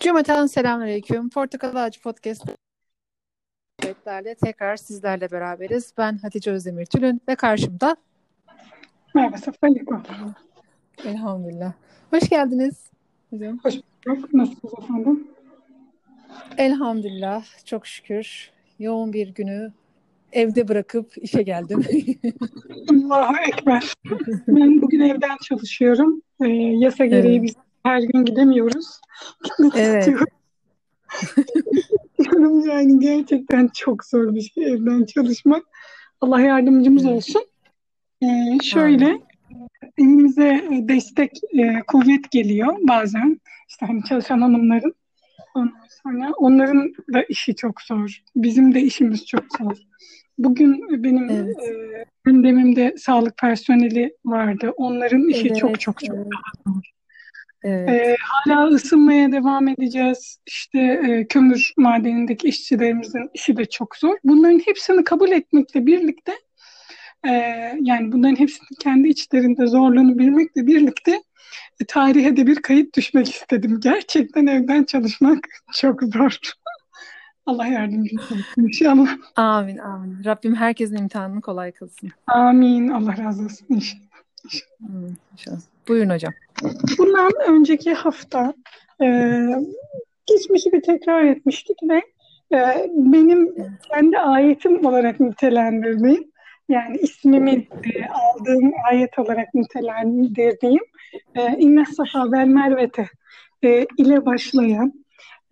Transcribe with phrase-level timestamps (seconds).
[0.00, 1.30] Cümleten selamünaleyküm.
[1.30, 2.44] Portakal Ağacı Podcast
[3.82, 5.92] sohbetlerle tekrar sizlerle beraberiz.
[5.98, 7.96] Ben Hatice Özdemir Tülün ve karşımda
[9.14, 9.68] Merhaba Safa.
[11.04, 11.72] Elhamdülillah.
[12.10, 12.90] Hoş geldiniz.
[13.30, 13.58] Hocam.
[13.62, 13.74] Hoş
[14.06, 14.34] bulduk.
[14.34, 15.28] Nasılsınız efendim?
[16.58, 17.64] Elhamdülillah.
[17.64, 18.50] Çok şükür.
[18.78, 19.72] Yoğun bir günü
[20.32, 21.84] evde bırakıp işe geldim.
[22.90, 23.94] Allahu Ekber.
[24.48, 26.22] Ben bugün evden çalışıyorum.
[26.44, 27.42] Ee, yasa gereği Evet.
[27.42, 29.00] biz her gün gidemiyoruz.
[29.76, 30.06] Evet.
[32.18, 35.62] Diyorum yani gerçekten çok zor bir şey evden çalışmak.
[36.20, 37.42] Allah yardımcımız olsun.
[38.22, 39.06] Ee, şöyle
[39.98, 43.40] e, destek, e, kuvvet geliyor bazen.
[43.68, 44.94] İşte hani çalışan hanımların.
[45.54, 48.22] Ondan sonra onların da işi çok zor.
[48.36, 49.76] Bizim de işimiz çok zor.
[50.38, 51.56] Bugün benim Evet.
[51.58, 54.72] e, gündemimde sağlık personeli vardı.
[54.76, 55.58] Onların işi Evet.
[55.58, 56.26] çok çok çok Evet.
[56.66, 56.90] zor.
[57.62, 57.88] Evet.
[57.88, 60.38] E, hala ısınmaya devam edeceğiz.
[60.46, 64.16] İşte e, kömür madenindeki işçilerimizin işi de çok zor.
[64.24, 66.32] Bunların hepsini kabul etmekle birlikte
[67.24, 67.30] e,
[67.80, 71.22] yani bunların hepsinin kendi içlerinde zorluğunu bilmekle birlikte
[71.80, 73.80] e, tarihe de bir kayıt düşmek istedim.
[73.80, 75.38] Gerçekten evden çalışmak
[75.72, 76.38] çok zor.
[77.46, 79.16] Allah yardımcınız olsun inşallah.
[79.36, 80.24] Amin amin.
[80.24, 82.10] Rabbim herkesin imtihanını kolay kılsın.
[82.26, 82.88] Amin.
[82.88, 84.02] Allah razı olsun inşallah.
[84.78, 85.60] Hmm, inşallah.
[85.90, 86.32] Buyurun hocam.
[86.98, 88.54] Bundan önceki hafta
[89.02, 89.06] e,
[90.26, 92.02] geçmişi bir tekrar etmiştik ve
[92.56, 93.54] e, benim
[93.92, 96.24] kendi ayetim olarak nitelendirdiğim
[96.68, 100.82] yani ismimi e, aldığım ayet olarak nitelendirdiğim
[101.34, 103.08] e, İnne Safa vel Mervete
[103.64, 104.92] e, ile başlayan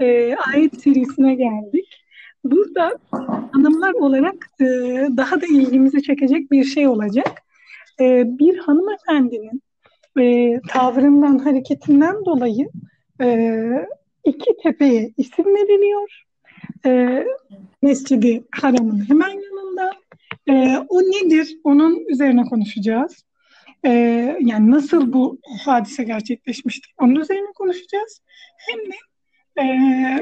[0.00, 2.04] e, ayet serisine geldik.
[2.44, 2.98] Burada
[3.52, 4.64] hanımlar olarak e,
[5.16, 7.42] daha da ilgimizi çekecek bir şey olacak.
[8.00, 9.62] E, bir hanımefendinin
[10.20, 12.68] e, tavrından, hareketinden dolayı
[13.20, 13.58] e,
[14.24, 16.24] iki tepeye isim veriliyor.
[16.86, 17.24] E,
[17.82, 19.90] Mescidi Haram'ın hemen yanında.
[20.48, 21.58] E, o nedir?
[21.64, 23.24] Onun üzerine konuşacağız.
[23.84, 23.90] E,
[24.40, 26.94] yani nasıl bu hadise gerçekleşmiştir?
[27.00, 28.22] Onun üzerine konuşacağız.
[28.56, 28.96] Hem de
[29.58, 29.64] e,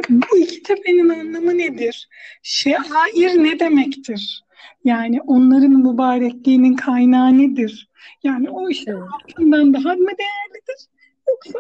[0.09, 2.09] bu iki tepenin anlamı nedir?
[2.43, 4.45] Şair ne demektir?
[4.85, 7.89] Yani onların mübarekliğinin kaynağı nedir?
[8.23, 10.87] Yani o işte altından daha mı değerlidir?
[11.29, 11.59] Yoksa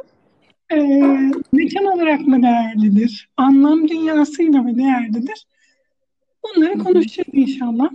[0.72, 0.76] e,
[1.52, 3.28] mekan olarak mı değerlidir?
[3.36, 5.46] Anlam dünyasıyla mı değerlidir?
[6.44, 7.90] Bunları konuşacağız inşallah.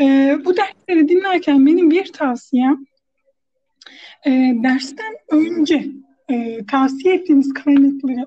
[0.00, 2.86] E, bu dersleri dinlerken benim bir tavsiyem
[4.26, 4.30] e,
[4.62, 5.86] dersten önce
[6.30, 8.26] e, tavsiye ettiğimiz kaynakları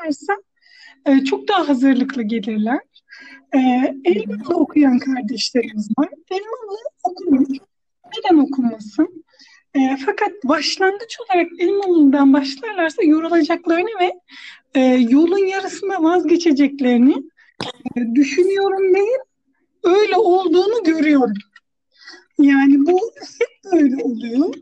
[0.00, 0.36] okurlarsa
[1.06, 2.80] e, çok daha hazırlıklı gelirler.
[3.54, 3.58] E.
[4.04, 6.08] Elmalı okuyan kardeşlerimiz var.
[6.30, 7.58] Elmalı okumuş.
[8.16, 9.24] Neden okumasın?
[9.74, 14.12] E, fakat başlangıç olarak Elmalı'dan başlarlarsa yorulacaklarını ve
[14.74, 17.14] e, yolun yarısında vazgeçeceklerini
[17.96, 19.18] e, düşünüyorum değil,
[19.84, 21.34] öyle olduğunu görüyorum.
[22.38, 23.00] Yani bu
[23.38, 24.54] hep böyle oluyor.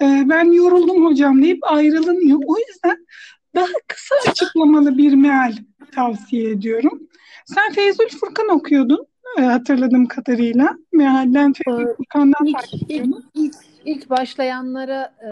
[0.00, 2.40] E, ben yoruldum hocam deyip ayrılınıyor.
[2.46, 3.06] O yüzden
[3.54, 5.52] daha kısa açıklamalı bir meal
[5.94, 7.02] tavsiye ediyorum.
[7.46, 9.06] Sen Feyzül Furkan okuyordun
[9.38, 10.76] e, hatırladığım kadarıyla.
[10.92, 13.54] Mealden Feyzül Ee, Furkan'dan İlk, ilk, ilk,
[13.84, 15.28] ilk başlayanlara e,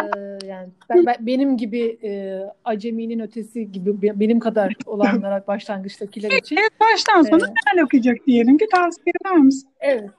[0.46, 6.56] yani ben, ben- benim gibi e, aceminin ötesi gibi be- benim kadar olanlara başlangıçtakiler için
[6.56, 9.68] Evet, baştan sona e, meal okuyacak diyelim ki tavsiye eder misin?
[9.80, 10.10] evet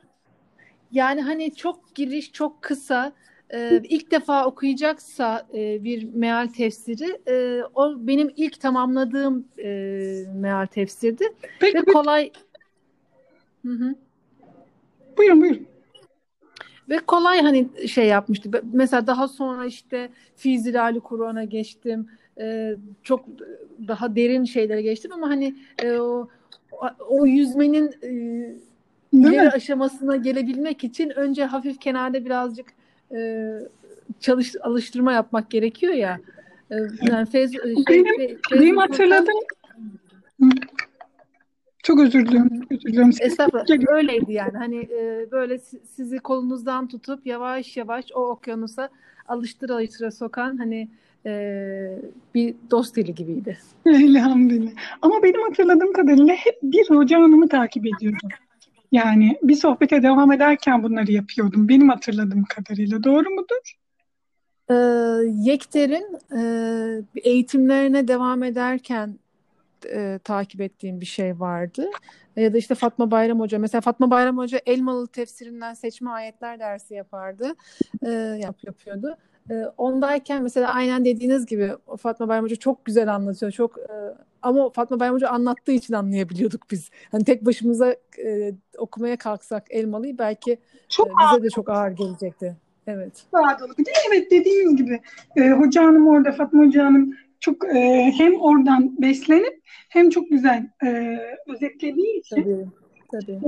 [0.92, 3.14] yani hani çok giriş çok kısa
[3.54, 9.70] e, ilk defa okuyacaksa e, bir meal tefsiri e, o benim ilk tamamladığım e,
[10.36, 11.24] meal tefsirdi
[11.60, 12.32] Peki ve kolay
[13.66, 13.96] Hı hı.
[15.18, 15.68] buyurun buyurun.
[16.90, 18.50] Ve kolay hani şey yapmıştı.
[18.74, 22.08] Mesela daha sonra işte Fi Zilali Kur'an'a geçtim.
[22.40, 23.26] Ee, çok
[23.88, 26.28] daha derin şeylere geçtim ama hani e, o,
[27.10, 28.10] o yüzmenin e,
[29.14, 32.66] ileri aşamasına gelebilmek için önce hafif kenarda birazcık
[33.14, 33.50] e,
[34.20, 36.20] çalış alıştırma yapmak gerekiyor ya.
[36.72, 38.78] E, yani Feyz, şey, Benim, Fe- benim
[40.42, 40.50] Hı,
[41.84, 43.14] çok özür çok Özür diliyorum.
[43.14, 43.94] Sesim Estağfurullah.
[43.94, 44.58] Öyleydi yani.
[44.58, 48.90] Hani e, böyle si- sizi kolunuzdan tutup yavaş yavaş o okyanusa
[49.28, 50.90] alıştıra alıştıra sokan hani
[51.26, 52.00] e,
[52.36, 53.58] bir dost dili gibiydi.
[53.86, 54.72] Elhamdülillah.
[55.02, 58.30] Ama benim hatırladığım kadarıyla hep bir hoca hanımı takip ediyordum.
[58.94, 61.70] Yani bir sohbete devam ederken bunları yapıyordum.
[61.70, 63.04] Benim hatırladığım kadarıyla.
[63.04, 63.78] Doğru mudur?
[64.70, 64.76] E,
[65.52, 66.42] Yekter'in e,
[67.24, 69.20] eğitimlerine devam ederken
[69.94, 71.90] e, takip ettiğim bir şey vardı.
[72.36, 73.60] Ya da işte Fatma Bayram Hoca.
[73.60, 77.56] Mesela Fatma Bayram Hoca Elmalı tefsirinden seçme ayetler dersi yapardı.
[78.06, 79.18] E, yap, yapıyordu.
[79.50, 83.52] E, ondayken mesela aynen dediğiniz gibi Fatma Bayram Hoca çok güzel anlatıyor.
[83.52, 83.94] Çok e,
[84.42, 86.90] ama Fatma Bayram Hoca anlattığı için anlayabiliyorduk biz.
[87.12, 87.96] Hani tek başımıza
[88.26, 90.58] e, okumaya kalksak elmalıyı belki
[90.90, 92.56] çok e, bize de çok ağır gelecekti.
[92.88, 93.24] Evet.
[93.34, 95.02] Ağır Bir de evet dediğim gibi
[95.36, 100.70] e, hoca hanım orada Fatma Hoca hanım çok e, hem oradan beslenip hem çok güzel
[100.86, 102.66] e, özetlediği için tabii,
[103.12, 103.40] tabii.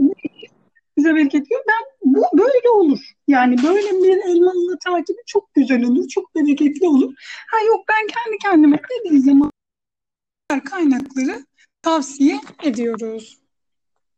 [0.97, 1.61] bize bereket veriyor.
[1.67, 2.99] Ben bu böyle olur.
[3.27, 6.07] Yani böyle bir elmalı takibi çok güzel olur.
[6.07, 7.13] Çok bereketli olur.
[7.47, 9.51] Ha yok ben kendi kendime dediği zaman
[10.69, 11.45] kaynakları
[11.81, 13.39] tavsiye ediyoruz.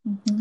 [0.03, 0.37] Hı hı.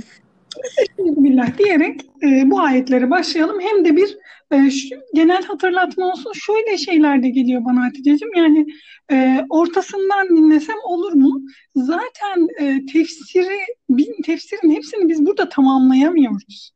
[0.98, 3.60] Bismillah diyerek e, bu ayetlere başlayalım.
[3.60, 4.18] Hem de bir
[4.50, 6.32] e, şu, genel hatırlatma olsun.
[6.32, 8.34] Şöyle şeyler de geliyor bana Hatice'cim.
[8.36, 8.66] Yani
[9.12, 11.42] e, ortasından dinlesem olur mu?
[11.74, 13.58] Zaten e, tefsiri,
[13.90, 16.72] bin, tefsirin hepsini biz burada tamamlayamıyoruz.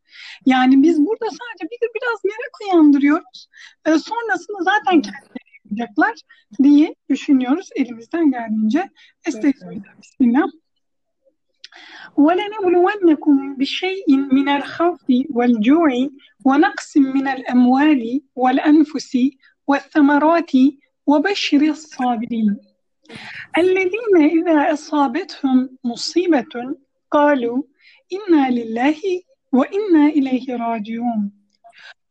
[0.47, 3.49] Yani biz burada sadece bir biraz merak uyandırıyoruz.
[3.87, 6.15] E, sonrasında zaten kendileri yapacaklar
[6.63, 8.91] diye düşünüyoruz elimizden geldiğince.
[9.27, 10.01] Estağfurullah.
[10.03, 10.47] Bismillah.
[12.17, 15.91] ولنبلونكم بشيء من الخوف والجوع
[16.45, 19.19] ونقص من الأموال والأنفس
[19.67, 20.51] والثمرات
[21.07, 22.57] وبشر الصابرين.
[23.59, 26.77] الذين إذا أصابتهم مصيبة
[27.11, 27.63] قالوا
[28.13, 29.01] إنا لله
[29.53, 31.33] وإنا إليه راجعون.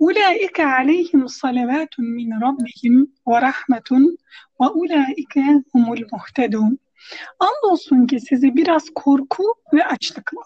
[0.02, 3.90] أولئك عليهم صلوات من ربهم ورحمة
[4.60, 5.38] وأولئك
[5.76, 6.78] هم المهتدون.
[7.40, 9.44] Andolsun ki sizi biraz korku
[9.74, 10.42] ve açlıkla,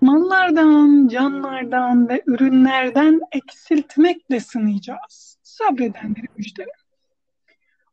[0.00, 5.38] mallardan, canlardan ve ürünlerden eksiltmekle sınayacağız.
[5.42, 6.72] Sabredenleri müjdele.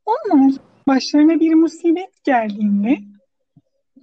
[0.06, 0.52] Onlar
[0.88, 2.98] başlarına bir musibet geldiğinde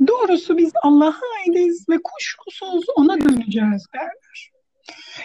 [0.06, 4.50] doğrusu biz Allah'a aitiz ve kuşkusuz ona döneceğiz derler.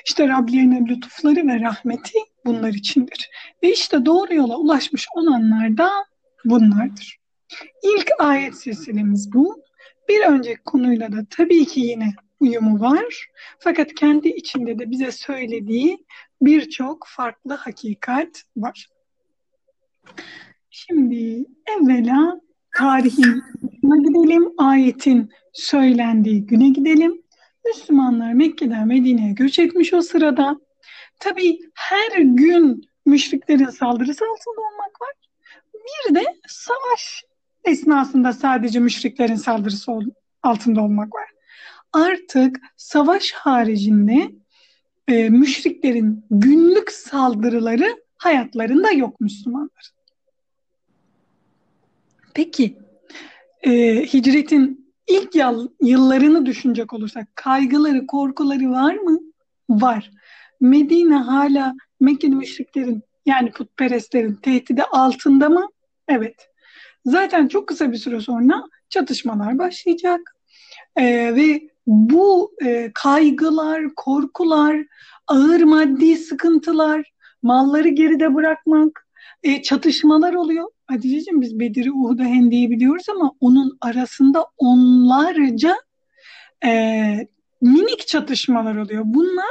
[0.06, 3.30] İşte Rablerinin lütufları ve rahmeti bunlar içindir.
[3.63, 5.89] Ve işte doğru yola ulaşmış olanlar da
[6.45, 7.19] bunlardır.
[7.84, 9.63] İlk ayet silsilemiz bu.
[10.10, 13.28] Bir önceki konuyla da tabii ki yine uyumu var.
[13.60, 16.06] Fakat kendi içinde de bize söylediği
[16.42, 18.88] birçok farklı hakikat var.
[20.69, 22.42] Şimdi evvela
[22.78, 23.44] tarihin
[23.81, 27.22] gidelim, ayetin söylendiği güne gidelim.
[27.66, 30.60] Müslümanlar Mekke'den Medine'ye göç etmiş o sırada.
[31.19, 35.13] Tabii her gün müşriklerin saldırısı altında olmak var.
[35.74, 37.24] Bir de savaş
[37.66, 39.92] esnasında sadece müşriklerin saldırısı
[40.44, 41.30] altında olmak var.
[41.94, 44.32] Artık savaş haricinde
[45.08, 49.92] e, müşriklerin günlük saldırıları hayatlarında yok Müslümanlar.
[52.34, 52.78] Peki
[53.64, 53.72] e,
[54.14, 55.36] hicretin ilk
[55.82, 59.20] yıllarını düşünecek olursak kaygıları, korkuları var mı?
[59.70, 60.12] Var.
[60.62, 65.68] Medine hala Mekke'li müşriklerin yani putperestlerin tehdidi altında mı?
[66.08, 66.49] Evet.
[67.10, 70.36] Zaten çok kısa bir süre sonra çatışmalar başlayacak
[70.96, 74.78] ee, ve bu e, kaygılar, korkular,
[75.28, 77.12] ağır maddi sıkıntılar,
[77.42, 79.08] malları geride bırakmak,
[79.44, 80.68] e, çatışmalar oluyor.
[80.88, 85.76] Hatice'ciğim biz Bedir'i, Uhud'u, Hendi'yi biliyoruz ama onun arasında onlarca
[86.66, 86.72] e,
[87.62, 89.04] minik çatışmalar oluyor.
[89.06, 89.46] Bunlar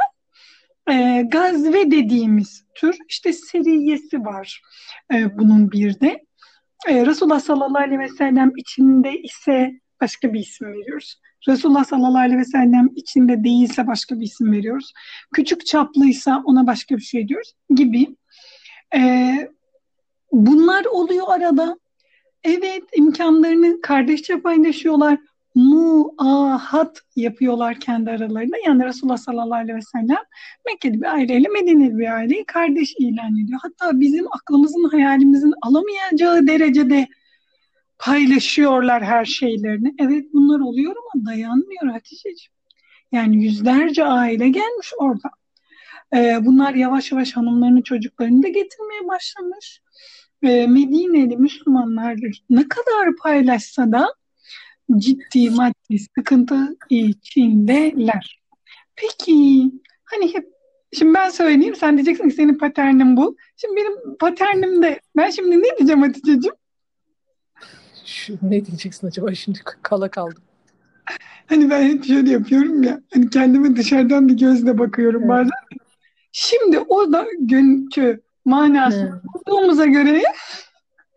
[0.91, 4.63] e, gazve dediğimiz tür işte seriyesi var
[5.15, 6.28] e, bunun bir de.
[6.87, 11.21] E, Resulullah sallallahu aleyhi ve sellem içinde ise başka bir isim veriyoruz.
[11.49, 14.93] Resulullah sallallahu aleyhi ve sellem içinde değilse başka bir isim veriyoruz.
[15.35, 18.17] Küçük çaplıysa ona başka bir şey diyoruz gibi.
[18.95, 19.33] E,
[20.33, 21.79] bunlar oluyor arada.
[22.45, 25.19] Evet imkanlarını kardeşçe paylaşıyorlar
[25.59, 28.57] muahat yapıyorlar kendi aralarında.
[28.67, 30.25] Yani Resulullah sallallahu aleyhi ve sellem
[30.67, 33.61] Mekke'li bir aileyle Medine'li bir aileyi kardeş ilan ediyor.
[33.63, 37.09] Hatta bizim aklımızın hayalimizin alamayacağı derecede
[37.99, 39.95] paylaşıyorlar her şeylerini.
[39.99, 42.53] Evet bunlar oluyor ama dayanmıyor Hatice'ciğim.
[43.13, 45.31] Yani yüzlerce aile gelmiş orada.
[46.15, 49.81] Ee, bunlar yavaş yavaş hanımlarını çocuklarını da getirmeye başlamış.
[50.43, 52.17] Ee, Medine'li Müslümanlar
[52.51, 54.15] ne kadar paylaşsa da
[54.97, 58.41] ciddi maddi sıkıntı içindeler.
[58.97, 59.63] Peki
[60.05, 60.49] hani hep
[60.93, 63.37] şimdi ben söyleyeyim sen diyeceksin ki senin paternin bu.
[63.57, 66.53] Şimdi benim paternim de ben şimdi ne diyeceğim Hatice'cim?
[68.05, 70.43] Şu, ne diyeceksin acaba şimdi kala kaldım.
[71.47, 75.31] Hani ben hep şöyle yapıyorum ya hani kendime dışarıdan bir gözle bakıyorum evet.
[75.31, 75.51] bazen.
[76.33, 80.23] Şimdi o da günkü manası bulduğumuza göre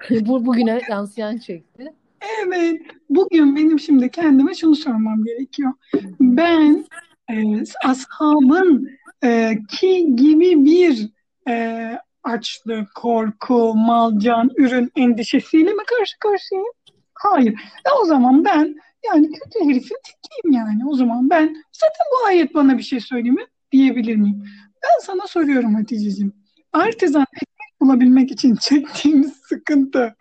[0.09, 1.93] bu bugüne yansıyan şekli.
[2.21, 2.81] Evet.
[3.09, 5.73] Bugün benim şimdi kendime şunu sormam gerekiyor.
[6.19, 6.85] Ben
[7.31, 8.89] e, ashabın
[9.23, 11.09] e, ki gibi bir
[11.49, 16.71] e, açlık, korku, mal, can, ürün endişesiyle mi karşı karşıyayım?
[17.13, 17.53] Hayır.
[17.85, 18.75] E o zaman ben
[19.05, 20.83] yani kötü herifin tekiyim yani.
[20.87, 23.45] O zaman ben zaten bu ayet bana bir şey söyleyeyim mi?
[23.71, 24.43] Diyebilir miyim?
[24.83, 26.33] Ben sana soruyorum Hatice'ciğim.
[26.73, 30.15] Artizan ekmek bulabilmek için çektiğimiz sıkıntı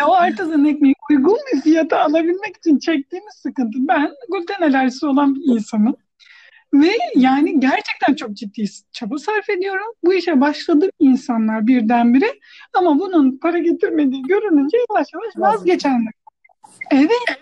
[0.00, 3.78] ve o artizan ekmeği uygun bir fiyata alabilmek için çektiğimiz sıkıntı.
[3.80, 5.96] Ben gluten alerjisi olan bir insanım.
[6.74, 9.86] Ve yani gerçekten çok ciddi çaba sarf ediyorum.
[10.04, 12.38] Bu işe başladı insanlar birdenbire.
[12.74, 16.12] Ama bunun para getirmediği görününce yavaş yavaş vazgeçenler.
[16.90, 17.40] Evet.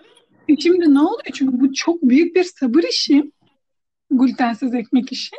[0.48, 1.34] E şimdi ne oluyor?
[1.34, 3.32] Çünkü bu çok büyük bir sabır işi.
[4.10, 5.36] Glutensiz ekmek işi.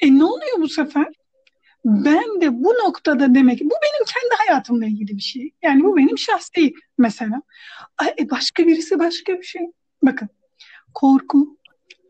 [0.00, 1.06] E ne oluyor bu sefer?
[1.84, 5.52] Ben de bu noktada demek bu benim kendi hayatımla ilgili bir şey.
[5.62, 7.42] Yani bu benim şahsi mesela.
[8.18, 9.62] E başka birisi başka bir şey.
[10.02, 10.28] Bakın
[10.94, 11.58] korku,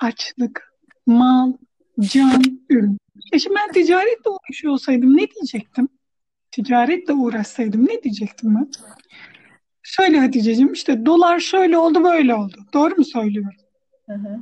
[0.01, 0.75] açlık,
[1.07, 1.53] mal,
[2.01, 2.99] can, ürün.
[3.33, 5.89] E şimdi ben ticaretle uğraşıyor olsaydım ne diyecektim?
[6.51, 8.71] Ticaretle uğraşsaydım ne diyecektim ben?
[9.83, 12.57] Şöyle Hatice'ciğim işte dolar şöyle oldu böyle oldu.
[12.73, 13.59] Doğru mu söylüyorum?
[14.07, 14.41] Hı hı.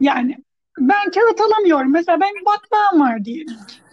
[0.00, 0.36] Yani
[0.78, 1.92] ben kağıt alamıyorum.
[1.92, 3.83] Mesela ben batmağım var diyelim ki.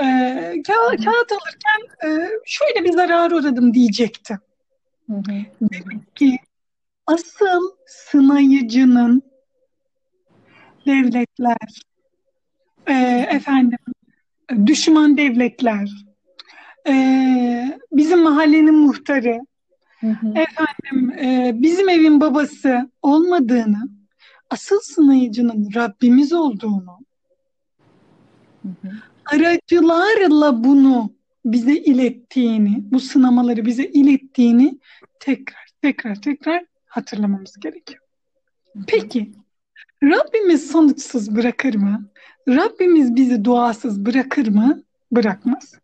[0.00, 4.38] Ee, kağıt, kağıt alırken e, şöyle bir zarar uğradım diyecektim.
[5.06, 5.44] Hı hı.
[5.60, 6.38] Demek ki
[7.06, 9.22] asıl sınayıcının
[10.86, 11.82] devletler,
[12.86, 12.92] e,
[13.30, 13.78] efendim
[14.66, 15.90] düşman devletler,
[16.88, 19.40] e, bizim mahallenin muhtarı,
[20.00, 20.34] hı hı.
[20.34, 23.88] efendim e, bizim evin babası olmadığını,
[24.50, 26.98] asıl sınayıcının Rabbimiz olduğunu,
[28.62, 28.90] hı hı.
[29.32, 31.12] Aracılarla bunu
[31.44, 34.78] bize ilettiğini, bu sınamaları bize ilettiğini
[35.20, 38.00] tekrar tekrar tekrar hatırlamamız gerekiyor.
[38.86, 39.32] Peki
[40.02, 42.10] Rabbimiz sonuçsuz bırakır mı?
[42.48, 44.82] Rabbimiz bizi duasız bırakır mı?
[45.12, 45.74] Bırakmaz.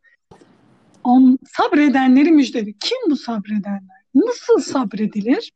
[1.05, 2.79] On, sabredenleri müjdeli.
[2.79, 4.01] Kim bu sabredenler?
[4.15, 5.53] Nasıl sabredilir?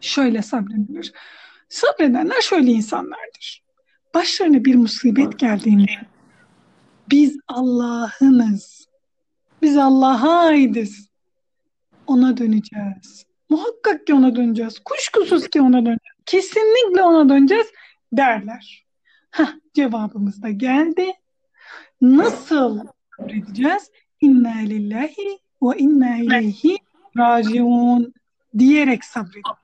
[0.00, 1.12] Şöyle sabredilir.
[1.68, 3.62] Sabredenler şöyle insanlardır.
[4.14, 5.92] Başlarına bir musibet geldiğinde
[7.10, 8.86] biz Allah'ınız.
[9.62, 11.08] Biz Allah'a aitiz.
[12.06, 13.26] Ona döneceğiz.
[13.48, 14.78] Muhakkak ki ona döneceğiz.
[14.78, 16.16] Kuşkusuz ki ona döneceğiz.
[16.26, 17.66] Kesinlikle ona döneceğiz
[18.12, 18.86] derler.
[19.30, 21.12] Heh, cevabımız da geldi.
[22.00, 22.80] Nasıl
[23.28, 23.90] edeceğiz?
[24.20, 26.76] İnna lillahi ve inna ileyhi
[27.16, 28.14] raciun
[28.58, 29.60] diyerek sabredeceğiz.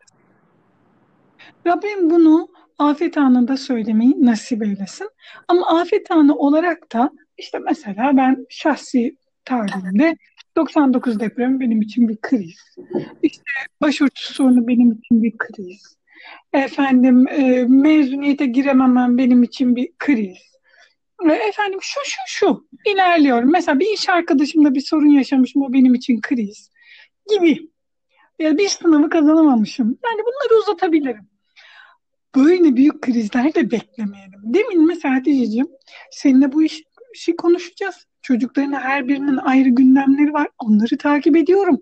[1.66, 2.48] Rabbim bunu
[2.78, 5.10] afet anında söylemeyi nasip eylesin.
[5.48, 10.16] Ama afet anı olarak da işte mesela ben şahsi tarihimde
[10.56, 12.76] 99 deprem benim için bir kriz.
[13.22, 13.42] İşte
[13.80, 15.96] başörtüsü sorunu benim için bir kriz.
[16.52, 20.38] Efendim e, mezuniyete girememem benim için bir kriz.
[21.30, 23.52] E, efendim şu şu şu ilerliyorum.
[23.52, 26.70] Mesela bir iş arkadaşımla bir sorun yaşamışım o benim için kriz
[27.30, 27.70] gibi.
[28.38, 29.98] Ya bir sınavı kazanamamışım.
[30.04, 31.28] Yani bunları uzatabilirim.
[32.36, 34.40] Böyle büyük krizler de beklemeyelim.
[34.44, 35.68] Demin mesela Hatice'ciğim
[36.10, 36.82] seninle bu iş,
[37.16, 38.06] işi konuşacağız.
[38.23, 40.49] Çocukların her birinin ayrı gündemleri var.
[40.58, 41.80] Onları takip ediyorum.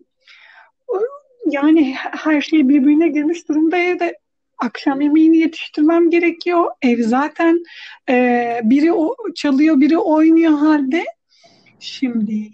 [1.50, 4.18] Yani her şey birbirine girmiş durumda evde.
[4.58, 6.70] Akşam yemeğini yetiştirmem gerekiyor.
[6.82, 7.62] Ev zaten
[8.08, 11.04] e, biri o, çalıyor, biri oynuyor halde.
[11.80, 12.50] Şimdi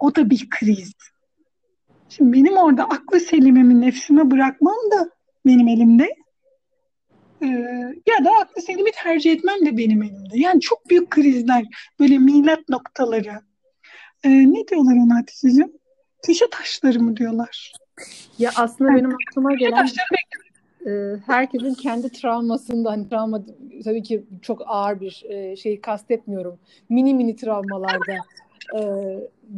[0.00, 0.92] o da bir kriz.
[2.08, 5.10] Şimdi benim orada aklı selimimi nefsime bırakmam da
[5.46, 6.08] benim elimde.
[7.42, 7.46] Ee,
[8.06, 10.38] ya da aklı selimi tercih etmem de benim elimde.
[10.38, 11.64] Yani çok büyük krizler,
[12.00, 13.32] böyle milat noktaları.
[14.24, 15.72] Ee, ne diyorlar ona Hatice'ciğim?
[16.26, 17.72] Köşe taşları mı diyorlar?
[18.38, 19.86] Ya aslında yani, benim aklıma gelen
[20.86, 20.90] e,
[21.26, 23.42] herkesin kendi travmasında hani travma
[23.84, 26.58] tabii ki çok ağır bir e, şeyi kastetmiyorum.
[26.88, 28.16] Mini mini travmalarda
[28.74, 28.80] e,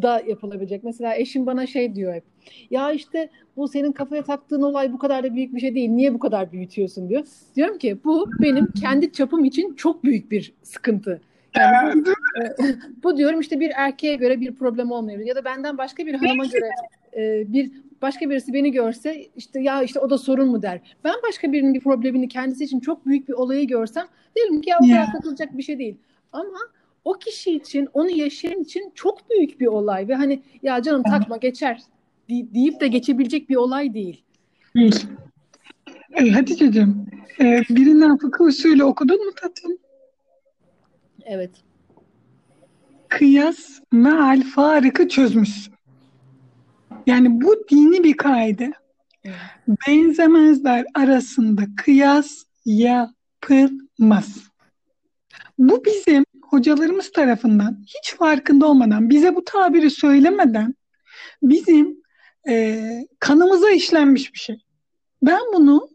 [0.02, 0.84] da yapılabilecek.
[0.84, 2.24] Mesela eşim bana şey diyor hep.
[2.70, 5.90] Ya işte bu senin kafaya taktığın olay bu kadar da büyük bir şey değil.
[5.90, 7.24] Niye bu kadar büyütüyorsun diyor.
[7.56, 11.20] Diyorum ki bu benim kendi çapım için çok büyük bir sıkıntı.
[11.56, 12.54] Yani bu, e,
[13.02, 16.46] bu diyorum işte bir erkeğe göre bir problem olmayabilir ya da benden başka bir hanıma
[16.46, 16.70] göre
[17.16, 17.70] e, bir
[18.02, 20.80] başka birisi beni görse işte ya işte o da sorun mu der.
[21.04, 24.06] Ben başka birinin bir problemini kendisi için çok büyük bir olayı görsem
[24.36, 25.96] derim ki ya o kadar takılacak bir şey değil.
[26.32, 26.58] Ama
[27.04, 31.36] o kişi için, onu yaşayan için çok büyük bir olay ve hani ya canım takma
[31.36, 31.82] geçer
[32.28, 34.24] deyip de geçebilecek bir olay değil.
[34.76, 35.06] Değil.
[36.12, 37.06] E, Hatice'cim,
[37.40, 39.78] e, birinden fıkıh usulü okudun mu tatlım?
[41.24, 41.50] Evet.
[43.08, 45.74] Kıyas meal farikı çözmüşsün.
[47.06, 48.72] Yani bu dini bir kaide.
[49.88, 54.50] Benzemezler arasında kıyas yapılmaz.
[55.58, 60.74] Bu bizim hocalarımız tarafından hiç farkında olmadan, bize bu tabiri söylemeden
[61.42, 62.02] bizim
[62.48, 62.80] e,
[63.18, 64.56] kanımıza işlenmiş bir şey.
[65.22, 65.88] Ben bunu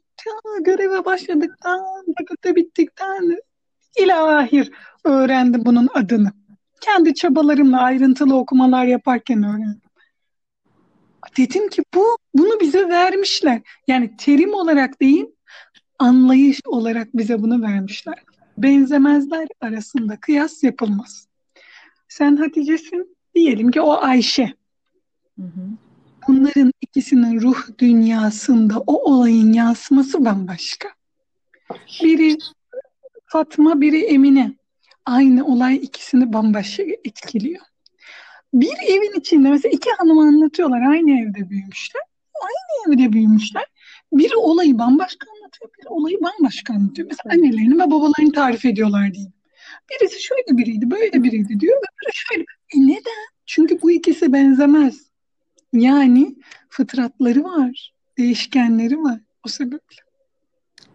[0.62, 1.80] göreve başladıktan,
[2.18, 3.38] fakülte bittikten
[4.00, 4.72] ilahir
[5.04, 6.32] öğrendim bunun adını.
[6.82, 9.82] Kendi çabalarımla ayrıntılı okumalar yaparken öğrendim.
[11.38, 13.62] Dedim ki bu bunu bize vermişler.
[13.88, 15.25] Yani terim olarak değil,
[16.00, 18.24] anlayış olarak bize bunu vermişler.
[18.63, 21.28] Benzemezler arasında kıyas yapılmaz.
[22.08, 24.54] Sen Hatice'sin, diyelim ki o Ayşe.
[25.36, 25.70] Hı hı.
[26.28, 30.89] Bunların ikisinin ruh dünyasında o olayın yansıması bambaşka.
[32.04, 32.38] Biri
[33.25, 34.54] Fatma, biri Emine.
[35.06, 37.62] Aynı olay ikisini bambaşka etkiliyor.
[38.54, 42.01] Bir evin içinde mesela iki hanım anlatıyorlar aynı evde büyümüşler.
[42.42, 43.66] Aynı evde büyümüşler.
[44.13, 47.08] Biri olayı bambaşka anlatıyor, biri olayı bambaşka anlatıyor.
[47.08, 49.34] Mesela annelerini ve babalarını tarif ediyorlar diyeyim.
[49.89, 51.77] Birisi şöyle biriydi, böyle biriydi diyor.
[51.77, 52.44] Öbürü şöyle.
[52.75, 53.25] E neden?
[53.46, 55.10] Çünkü bu ikisi benzemez.
[55.74, 56.36] Yani
[56.70, 59.98] fıtratları var, değişkenleri var o sebeple.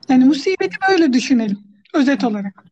[0.08, 1.58] Yani musibeti böyle düşünelim
[1.94, 2.64] özet olarak.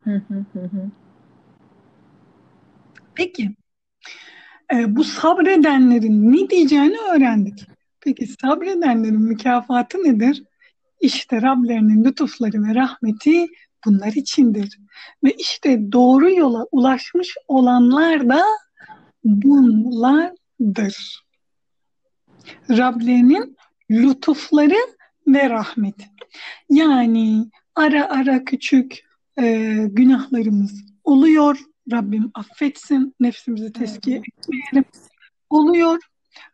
[3.15, 3.51] Peki
[4.75, 7.67] e, bu sabredenlerin ne diyeceğini öğrendik.
[8.01, 10.43] Peki sabredenlerin mükafatı nedir?
[11.03, 13.47] İşte Rablerinin lütufları ve rahmeti
[13.87, 14.79] bunlar içindir.
[15.25, 18.45] Ve işte doğru yola ulaşmış olanlar da
[19.25, 21.25] bunlardır.
[22.71, 23.57] Rablerinin
[23.91, 24.79] lütufları
[25.27, 26.05] ve rahmeti.
[26.71, 27.45] Yani
[27.75, 29.05] ara ara küçük
[29.39, 31.59] e, günahlarımız oluyor.
[31.93, 34.85] Rabbim affetsin, nefsimizi teskiye etmeyelim.
[35.51, 35.99] Oluyor.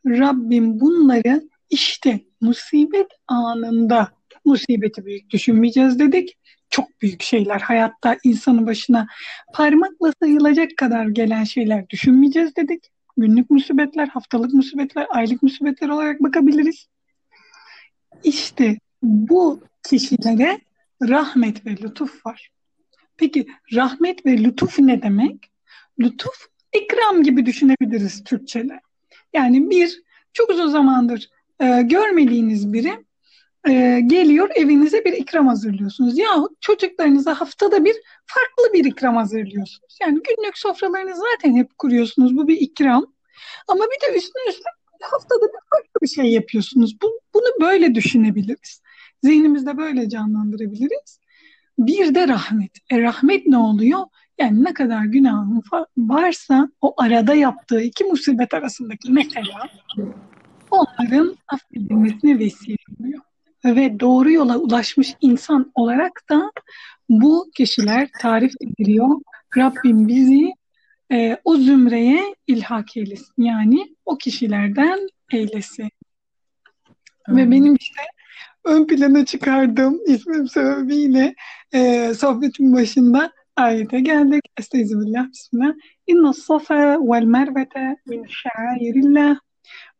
[0.06, 4.17] Rabbim bunları işte musibet anında
[4.48, 6.38] musibeti büyük düşünmeyeceğiz dedik.
[6.70, 9.06] Çok büyük şeyler hayatta insanın başına
[9.54, 12.84] parmakla sayılacak kadar gelen şeyler düşünmeyeceğiz dedik.
[13.16, 16.86] Günlük musibetler, haftalık musibetler, aylık musibetler olarak bakabiliriz.
[18.24, 20.60] İşte bu kişilere
[21.02, 22.50] rahmet ve lütuf var.
[23.16, 25.50] Peki rahmet ve lütuf ne demek?
[26.00, 28.80] Lütuf ikram gibi düşünebiliriz Türkçe'de.
[29.32, 31.28] Yani bir çok uzun zamandır
[31.60, 33.04] e, görmediğiniz biri
[33.66, 36.18] e, geliyor evinize bir ikram hazırlıyorsunuz.
[36.18, 39.98] Yahut çocuklarınıza haftada bir farklı bir ikram hazırlıyorsunuz.
[40.02, 42.36] Yani günlük sofralarınızı zaten hep kuruyorsunuz.
[42.36, 43.06] Bu bir ikram.
[43.68, 44.66] Ama bir de üstüne üstlük
[45.00, 46.96] haftada bir farklı bir şey yapıyorsunuz.
[47.02, 48.82] Bu, bunu böyle düşünebiliriz.
[49.24, 51.20] Zihnimizde böyle canlandırabiliriz.
[51.78, 52.70] Bir de rahmet.
[52.90, 54.00] E rahmet ne oluyor?
[54.38, 55.62] Yani ne kadar günahın
[55.98, 59.68] varsa o arada yaptığı iki musibet arasındaki mesela
[60.70, 62.76] onların affedilmesine vesile.
[63.76, 66.52] Ve doğru yola ulaşmış insan olarak da
[67.08, 69.08] bu kişiler tarif ediliyor.
[69.56, 70.52] Rabbim bizi
[71.12, 73.42] e, o zümreye ilhak eylesin.
[73.42, 74.98] Yani o kişilerden
[75.32, 75.90] eylesin.
[77.26, 77.36] Hmm.
[77.36, 78.02] Ve benim işte
[78.64, 81.34] ön plana çıkardığım ismim sebebiyle
[81.74, 84.42] e, sohbetin başında ayete geldik.
[84.58, 85.72] Estağfirullah, bismillah.
[86.06, 89.38] İnna safa vel mervete min şairillah.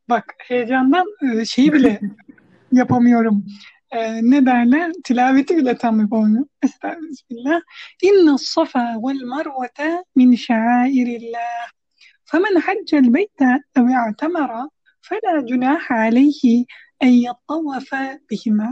[0.09, 2.01] Bak heyecandan e, şeyi bile
[2.72, 3.46] yapamıyorum.
[3.92, 4.92] E, ne derler?
[5.04, 6.50] Tilaveti bile tam yapamıyorum.
[6.64, 7.62] Estağfirullah.
[8.02, 11.74] İnna safa vel mervete min şairillah.
[12.34, 13.42] فمن حج البيت
[13.78, 14.52] أو اعتمر
[15.08, 16.66] فلا جناح عليه
[17.04, 17.90] أن يطوف
[18.30, 18.70] بهما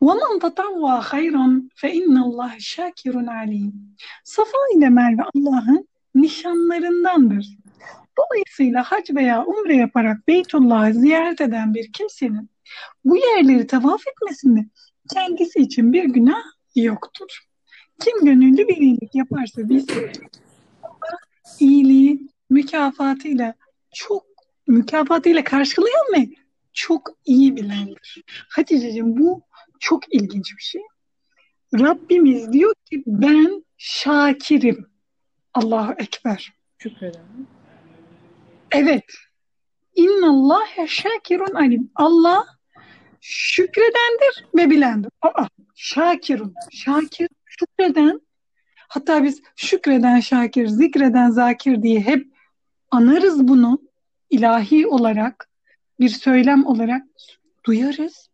[0.00, 1.46] وَمَنْ تَطَوَّى خَيْرًا
[1.80, 3.72] فَاِنَّ اللّٰهِ شَاكِرٌ عَلِيمٌ
[4.24, 7.46] Safa ile Merve Allah'ın nişanlarındandır.
[8.18, 12.49] Dolayısıyla hac veya umre yaparak Beytullah'ı ziyaret eden bir kimsenin
[13.05, 14.65] bu yerleri tavaf etmesinde
[15.13, 16.43] kendisi için bir günah
[16.75, 17.39] yoktur.
[17.99, 19.85] Kim gönüllü bir iyilik yaparsa biz
[20.83, 21.17] Allah
[21.59, 23.53] iyiliği mükafatıyla
[23.93, 24.25] çok
[24.67, 26.25] mükafatıyla karşılayan mı?
[26.73, 28.23] Çok iyi bilendir.
[28.49, 29.41] Hatice'cim bu
[29.79, 30.81] çok ilginç bir şey.
[31.79, 34.87] Rabbimiz diyor ki ben şakirim.
[35.53, 36.53] Allahu Ekber.
[36.77, 37.25] Şükreden.
[38.71, 39.05] Evet.
[39.95, 41.91] İnna Allah şakirun alim.
[41.95, 42.47] Allah
[43.21, 45.11] şükredendir ve bilendir.
[45.21, 46.53] Aa, şakirun.
[46.71, 48.21] Şakir, şükreden.
[48.87, 52.27] Hatta biz şükreden şakir, zikreden zakir diye hep
[52.91, 53.81] anarız bunu
[54.29, 55.49] ilahi olarak,
[55.99, 57.03] bir söylem olarak
[57.65, 58.29] duyarız.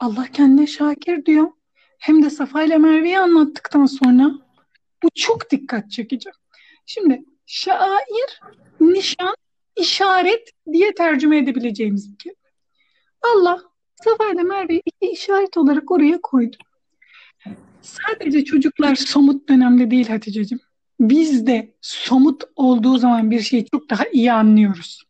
[0.00, 1.50] Allah kendine şakir diyor.
[1.98, 4.30] Hem de Safa ile Merve'yi anlattıktan sonra
[5.02, 6.30] bu çok dikkat çekici.
[6.86, 8.40] Şimdi şair,
[8.80, 9.34] nişan,
[9.76, 12.36] işaret diye tercüme edebileceğimiz bir kelime.
[13.34, 13.62] Allah
[14.04, 16.56] Safa ile Merve'yi iki işaret olarak oraya koydu.
[17.80, 20.60] Sadece çocuklar somut dönemde değil Hatice'cim.
[21.00, 25.02] Biz de somut olduğu zaman bir şeyi çok daha iyi anlıyoruz.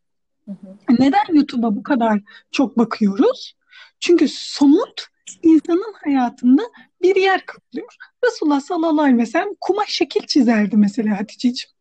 [0.45, 0.95] Hı hı.
[0.99, 2.19] Neden YouTube'a bu kadar
[2.51, 3.55] çok bakıyoruz?
[3.99, 5.07] Çünkü somut
[5.43, 6.61] insanın hayatında
[7.01, 7.95] bir yer kaplıyor.
[8.25, 11.72] Resulullah sallallahu aleyhi ve sellem kumaş şekil çizerdi mesela Hatice'ciğim.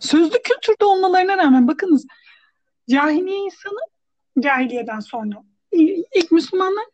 [0.00, 2.06] Sözlü kültürde olmalarına rağmen bakınız
[2.90, 3.80] cahiliye insanı
[4.40, 5.42] cahiliyeden sonra
[6.14, 6.84] ilk Müslümanlar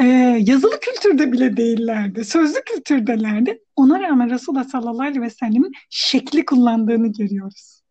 [0.00, 0.04] e,
[0.46, 2.24] yazılı kültürde bile değillerdi.
[2.24, 3.62] Sözlü kültürdelerdi.
[3.76, 7.82] Ona rağmen Resulullah sallallahu aleyhi ve sellemin şekli kullandığını görüyoruz.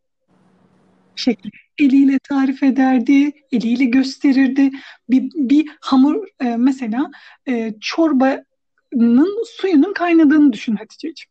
[1.15, 1.49] Şekli.
[1.79, 4.71] Eliyle tarif ederdi, eliyle gösterirdi.
[5.09, 7.11] Bir, bir hamur e, mesela
[7.47, 11.29] e, çorbanın suyunun kaynadığını düşün Hatice'ciğim.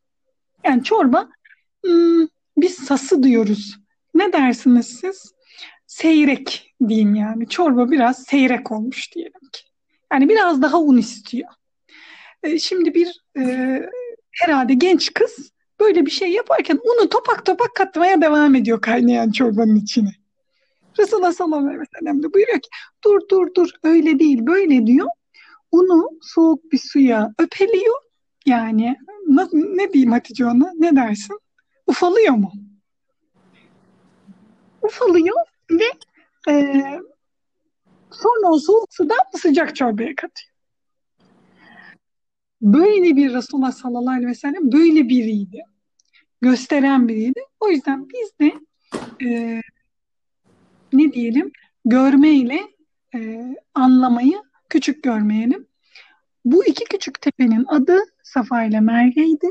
[0.65, 1.29] Yani çorba
[1.85, 2.27] hmm,
[2.63, 3.79] biz sası diyoruz.
[4.15, 5.33] Ne dersiniz siz?
[5.87, 7.49] Seyrek diyeyim yani.
[7.49, 9.63] Çorba biraz seyrek olmuş diyelim ki.
[10.13, 11.49] Yani biraz daha un istiyor.
[12.43, 13.83] E, şimdi bir e,
[14.31, 19.77] herhalde genç kız böyle bir şey yaparken unu topak topak katmaya devam ediyor kaynayan çorbanın
[19.77, 20.11] içine.
[20.99, 22.69] Resulullah sallallahu aleyhi ve sellem de buyuruyor ki
[23.05, 25.09] dur dur dur öyle değil böyle diyor.
[25.73, 27.95] Unu soğuk bir suya öpeliyor.
[28.47, 31.39] Yani ne, ne diyeyim Hatice ona ne dersin?
[31.89, 32.53] Ufalıyor mu?
[34.83, 35.37] Ufalıyor
[35.71, 35.85] ve
[36.53, 36.83] e,
[38.11, 40.53] sonra o soğuk sudan sıcak çorbaya katıyor.
[42.63, 45.63] Böyle bir Resulullah sallallahu aleyhi ve sellem böyle biriydi.
[46.41, 47.41] Gösteren biriydi.
[47.61, 48.55] O yüzden biz de
[49.27, 49.61] e,
[50.93, 51.53] ne diyelim
[51.85, 52.61] görmeyle
[53.15, 55.67] e, anlamayı küçük görmeyelim.
[56.45, 59.47] Bu iki küçük tepenin adı Safa ile Merve'ydi.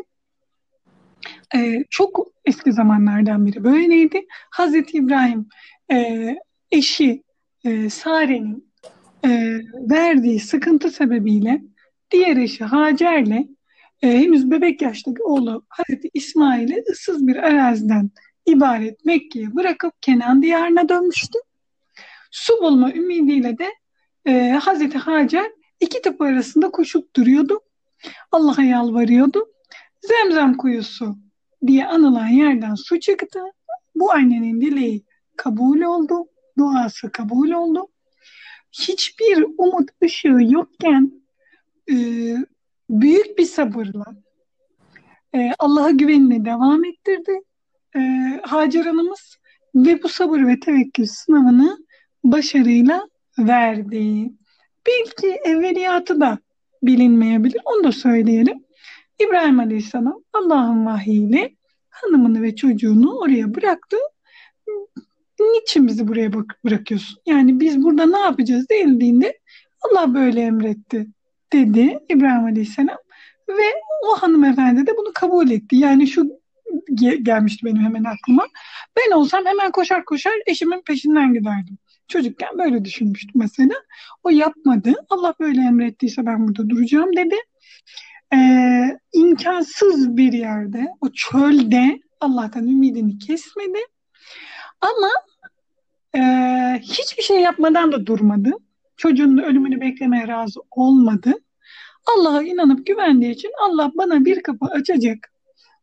[1.56, 4.26] E, çok eski zamanlardan biri böyleydi.
[4.50, 5.50] Hazreti İbrahim
[5.92, 6.36] e,
[6.72, 7.24] eşi
[7.66, 8.74] e, Sare'nin
[9.26, 9.30] e,
[9.90, 11.62] verdiği sıkıntı sebebiyle
[12.12, 13.48] diğer eşi Hacer'le
[14.02, 18.12] e, henüz bebek yaştaki oğlu Hazreti İsmail'i ıssız bir araziden
[18.46, 21.40] ibaret Mekke'yi bırakıp Kenan diyarına dönmüştü.
[22.32, 23.68] Su bulma ümidiyle de
[24.26, 27.60] e, Hazreti Hacer iki tepe arasında koşup duruyordu.
[28.32, 29.48] Allah'a yalvarıyordu.
[30.02, 31.16] Zemzem kuyusu
[31.68, 33.40] diye anılan yerden su çıktı.
[33.96, 35.04] Bu annenin dileği
[35.38, 36.28] kabul oldu.
[36.58, 37.88] Duası kabul oldu.
[38.72, 41.12] Hiçbir umut ışığı yokken
[41.92, 41.96] e,
[42.90, 44.06] büyük bir sabırla
[45.36, 47.42] e, Allah'a güvenini devam ettirdi.
[47.96, 48.00] E,
[48.44, 49.38] Hacer Hanımız
[49.76, 51.78] ve bu sabır ve tevekkül sınavını
[52.24, 54.32] başarıyla verdi.
[54.88, 56.40] Belki evveliyatı da
[56.84, 57.62] bilinmeyebilir.
[57.66, 58.64] Onu da söyleyelim.
[59.20, 61.56] İbrahim Aleyhisselam Allah'ın vahiyle
[61.90, 63.98] hanımını ve çocuğunu oraya bıraktı.
[65.40, 67.20] Niçin bizi buraya bak bırakıyorsun?
[67.26, 69.40] Yani biz burada ne yapacağız denildiğinde
[69.82, 71.08] Allah böyle emretti
[71.54, 72.98] dedi İbrahim Aleyhisselam
[73.50, 75.76] ve o hanımefendi de bunu kabul etti.
[75.76, 76.28] Yani şu
[77.24, 78.48] gelmişti benim hemen aklıma.
[78.98, 81.78] Ben olsam hemen koşar koşar eşimin peşinden giderdim.
[82.08, 83.74] Çocukken böyle düşünmüştüm mesela.
[84.24, 84.94] O yapmadı.
[85.10, 87.36] Allah böyle emrettiyse ben burada duracağım dedi.
[88.34, 93.80] Ee, imkansız bir yerde, o çölde Allah'tan ümidini kesmedi.
[94.82, 95.10] Ama
[96.16, 96.22] e,
[96.82, 98.52] hiçbir şey yapmadan da durmadı.
[98.98, 101.34] Çocuğunun ölümünü beklemeye razı olmadı.
[102.06, 105.32] Allah'a inanıp güvendiği için Allah bana bir kapı açacak.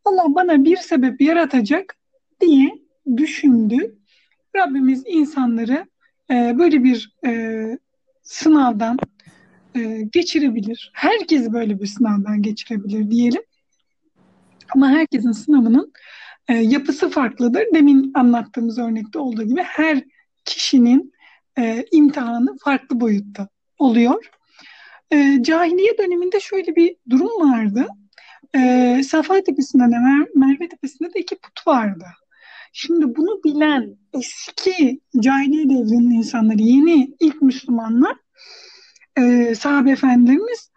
[0.05, 1.97] Allah bana bir sebep yaratacak
[2.41, 2.79] diye
[3.17, 3.99] düşündü.
[4.57, 5.87] Rabbimiz insanları
[6.31, 7.79] e, böyle bir e,
[8.23, 8.99] sınavdan
[9.77, 10.91] e, geçirebilir.
[10.95, 13.43] Herkes böyle bir sınavdan geçirebilir diyelim.
[14.75, 15.93] Ama herkesin sınavının
[16.49, 17.63] e, yapısı farklıdır.
[17.75, 20.05] Demin anlattığımız örnekte olduğu gibi her
[20.45, 21.13] kişinin
[21.59, 24.31] e, imtihanı farklı boyutta oluyor.
[25.11, 27.87] E, cahiliye döneminde şöyle bir durum vardı.
[28.57, 32.05] E, Safa Tepesi'nde de Mer Merve Tepesi'nde de iki put vardı.
[32.73, 38.17] Şimdi bunu bilen eski cahiliye devrinin insanları, yeni ilk Müslümanlar,
[39.19, 40.71] e, sahabe efendilerimiz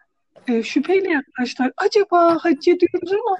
[0.48, 1.72] e, şüpheyle yaklaştılar.
[1.78, 3.38] Acaba hac ediyoruz ama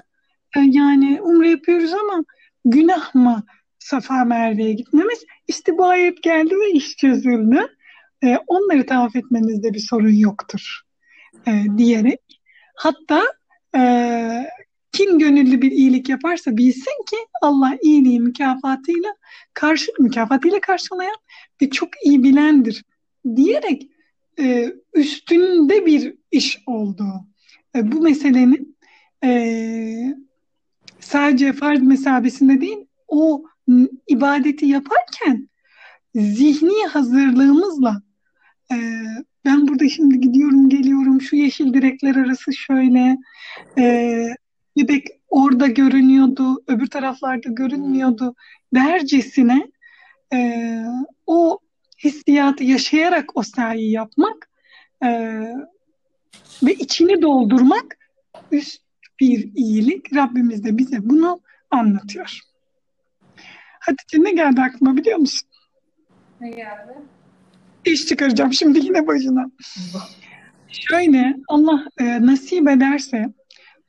[0.56, 2.24] e, yani umre yapıyoruz ama
[2.64, 3.42] günah mı
[3.78, 5.24] Safa Merve'ye gitmemiz?
[5.48, 7.66] İşte bu ayet geldi ve iş çözüldü.
[8.24, 10.80] E, onları tavaf etmenizde bir sorun yoktur
[11.46, 12.20] e, diyerek
[12.74, 13.22] hatta
[13.76, 13.82] e,
[14.92, 19.14] kim gönüllü bir iyilik yaparsa bilsin ki Allah iyiliği mükafatıyla
[19.54, 21.16] karşı mükafatıyla karşılayan
[21.62, 22.84] ve çok iyi bilendir
[23.36, 23.82] diyerek
[24.38, 27.04] e, üstünde bir iş oldu.
[27.76, 28.76] E, bu meselenin
[29.24, 30.16] e,
[31.00, 33.44] sadece farz mesabesinde değil o
[34.08, 35.48] ibadeti yaparken
[36.14, 38.02] zihni hazırlığımızla
[38.72, 38.76] e,
[39.44, 43.18] ben burada şimdi gidiyorum geliyorum şu yeşil direkler arası şöyle
[43.78, 44.26] e,
[44.76, 48.34] bebek orada görünüyordu öbür taraflarda görünmüyordu
[48.74, 49.66] dercesine
[50.32, 50.82] e,
[51.26, 51.58] o
[52.04, 54.50] hissiyatı yaşayarak o sahi yapmak
[55.04, 55.08] e,
[56.62, 57.98] ve içini doldurmak
[58.52, 58.82] üst
[59.20, 60.16] bir iyilik.
[60.16, 62.40] Rabbimiz de bize bunu anlatıyor.
[63.80, 65.48] Hatice ne geldi aklıma biliyor musun?
[66.40, 66.92] Ne geldi?
[67.84, 69.50] İş çıkaracağım şimdi yine başına.
[70.68, 73.26] Şöyle Allah e, nasip ederse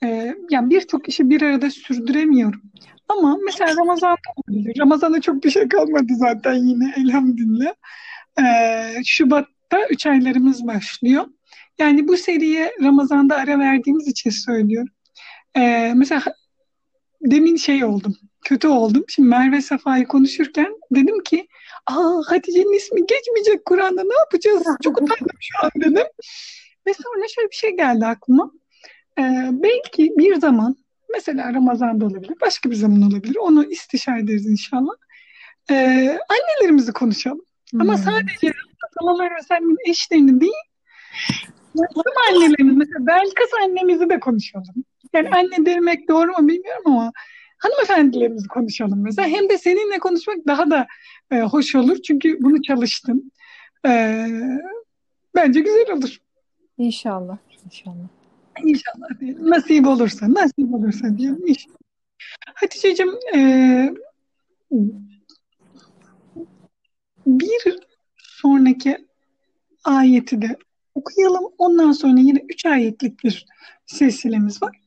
[0.03, 2.61] e, yani birçok işi bir arada sürdüremiyorum.
[3.09, 4.17] Ama mesela Ramazan.
[4.79, 7.73] Ramazan'da çok bir şey kalmadı zaten yine elhamdülillah.
[8.39, 8.43] E,
[9.05, 11.25] Şubat'ta üç aylarımız başlıyor.
[11.79, 14.93] Yani bu seriye Ramazan'da ara verdiğimiz için söylüyorum.
[15.55, 16.23] E, mesela
[17.21, 19.05] demin şey oldum, kötü oldum.
[19.07, 21.47] Şimdi Merve Safa'yı konuşurken dedim ki
[21.87, 24.63] Aa Hatice'nin ismi geçmeyecek Kur'an'da ne yapacağız?
[24.83, 26.07] Çok utandım şu an dedim.
[26.87, 28.51] Ve sonra şöyle bir şey geldi aklıma.
[29.19, 30.75] Ee, belki bir zaman
[31.13, 33.35] mesela Ramazan'da olabilir, başka bir zaman olabilir.
[33.35, 34.93] Onu istişare ederiz inşallah.
[35.71, 37.41] Ee, annelerimizi konuşalım.
[37.71, 37.81] Hmm.
[37.81, 38.53] Ama sadece
[39.01, 40.51] aleyhi ve sellem'in eşlerini değil,
[41.75, 44.83] tüm annelerimiz, mesela Belkıs annemizi de konuşalım.
[45.13, 47.11] Yani anne demek doğru mu bilmiyorum ama
[47.57, 49.27] hanımefendilerimizi konuşalım mesela.
[49.27, 50.87] Hem de seninle konuşmak daha da
[51.31, 51.97] e, hoş olur.
[52.01, 53.31] Çünkü bunu çalıştım.
[53.87, 54.25] E,
[55.35, 56.17] bence güzel olur.
[56.77, 57.37] İnşallah.
[57.65, 58.18] İnşallah.
[58.65, 59.49] İnşallah diyelim.
[59.49, 61.47] Nasip olursa, nasip olursa diyelim.
[61.47, 61.75] İnşallah.
[62.55, 63.39] Hatice'cim e,
[67.25, 67.79] bir
[68.17, 68.97] sonraki
[69.83, 70.57] ayeti de
[70.95, 71.43] okuyalım.
[71.57, 73.45] Ondan sonra yine üç ayetlik bir
[73.85, 74.79] silsilemiz var.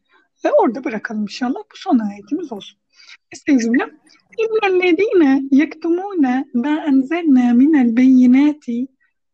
[0.44, 1.60] Ve orada bırakalım inşallah.
[1.72, 2.78] Bu son ayetimiz olsun.
[3.32, 3.88] Estağfirullah.
[4.38, 8.86] İnnellezine yektumune ma enzelna minel beyinati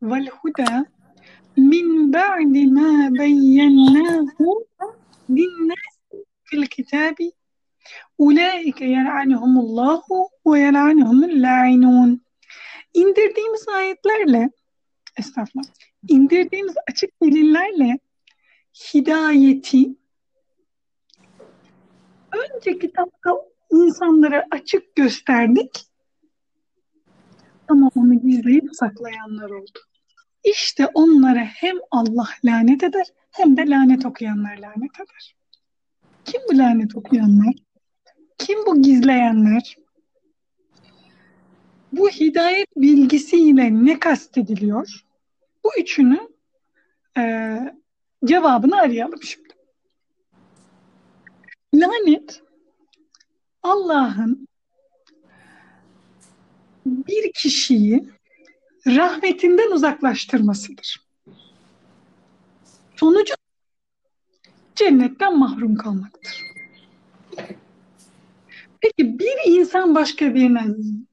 [0.03, 0.87] vel huda
[1.59, 4.67] min ba'di ma beyyennahu
[5.31, 5.95] linnas
[6.45, 7.33] fil kitabi
[8.19, 12.23] ulaike yel'anuhumullahu ve yel'anuhumul la'inun.
[12.95, 14.51] İndirdiğimiz ayetlerle
[15.19, 15.69] estağfurullah,
[16.09, 17.99] indirdiğimiz açık delillerle
[18.95, 19.97] hidayeti
[22.33, 23.31] önce kitapta
[23.71, 25.87] insanlara açık gösterdik
[27.69, 29.79] ama onu gizleyip saklayanlar oldu.
[30.45, 35.37] İşte onlara hem Allah lanet eder hem de lanet okuyanlar lanet eder.
[36.25, 37.55] Kim bu lanet okuyanlar?
[38.39, 39.77] Kim bu gizleyenler?
[41.93, 45.05] Bu hidayet bilgisiyle ne kastediliyor?
[45.65, 46.29] Bu üçünü
[47.19, 47.57] e,
[48.25, 49.49] cevabını arayalım şimdi.
[51.75, 52.43] Lanet
[53.63, 54.49] Allah'ın
[56.87, 58.18] bir kişiyi
[58.97, 61.09] rahmetinden uzaklaştırmasıdır.
[62.97, 63.35] Sonucu
[64.77, 66.43] cennetten mahrum kalmaktır.
[68.81, 70.67] Peki bir insan başka birine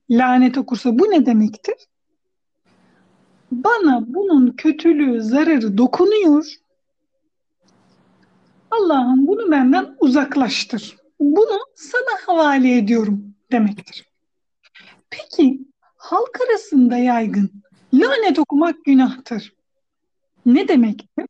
[0.10, 1.76] lanet okursa bu ne demektir?
[3.52, 6.46] Bana bunun kötülüğü, zararı dokunuyor.
[8.72, 14.06] Allah'ım bunu benden uzaklaştır bunu sana havale ediyorum demektir.
[15.10, 15.60] Peki
[15.96, 17.64] halk arasında yaygın
[18.00, 19.54] lanet okumak günahtır.
[20.46, 21.26] Ne demektir?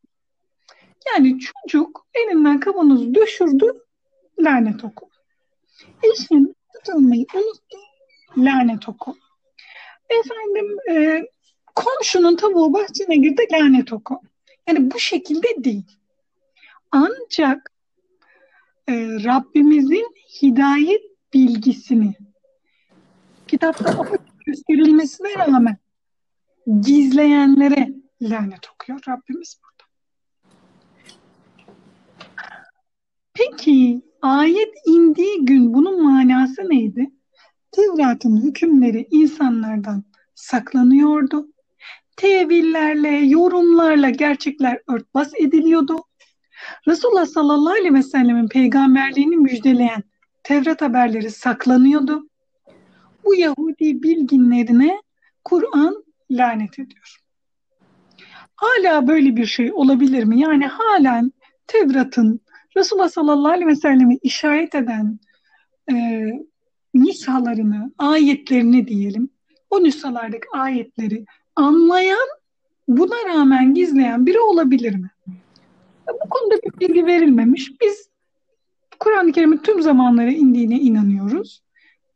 [1.07, 3.83] Yani çocuk elinden kavanoz düşürdü,
[4.39, 5.09] lanet oku.
[6.03, 7.77] Eşin tutulmayı unuttu,
[8.37, 9.15] lanet oku.
[10.09, 11.25] Efendim e,
[11.75, 14.21] komşunun tavuğu bahçene girdi, lanet oku.
[14.67, 15.97] Yani bu şekilde değil.
[16.91, 17.71] Ancak
[18.89, 21.01] e, Rabbimizin hidayet
[21.33, 22.13] bilgisini
[23.47, 24.05] kitapta
[24.45, 25.77] gösterilmesine rağmen
[26.81, 29.89] gizleyenlere lanet okuyor Rabbimiz burada.
[33.33, 37.11] Peki ayet indiği gün bunun manası neydi?
[37.71, 40.03] Tevrat'ın hükümleri insanlardan
[40.35, 41.47] saklanıyordu.
[42.17, 46.03] Tevillerle, yorumlarla gerçekler örtbas ediliyordu.
[46.87, 50.03] Resulullah sallallahu aleyhi ve sellemin peygamberliğini müjdeleyen
[50.43, 52.29] Tevrat haberleri saklanıyordu.
[53.25, 55.01] Bu Yahudi bilginlerine
[55.43, 57.17] Kur'an lanet ediyor.
[58.55, 60.39] Hala böyle bir şey olabilir mi?
[60.39, 61.31] Yani halen
[61.67, 62.41] Tevrat'ın
[62.77, 65.19] Resulullah sallallahu aleyhi ve sellemi işaret eden
[65.91, 66.25] e,
[66.93, 69.29] nisalarını, ayetlerini diyelim,
[69.69, 72.27] o nüshalardaki ayetleri anlayan,
[72.87, 75.11] buna rağmen gizleyen biri olabilir mi?
[76.07, 77.81] Bu konuda bir bilgi verilmemiş.
[77.81, 78.09] Biz
[78.99, 81.61] Kur'an-ı Kerim'in tüm zamanlara indiğine inanıyoruz.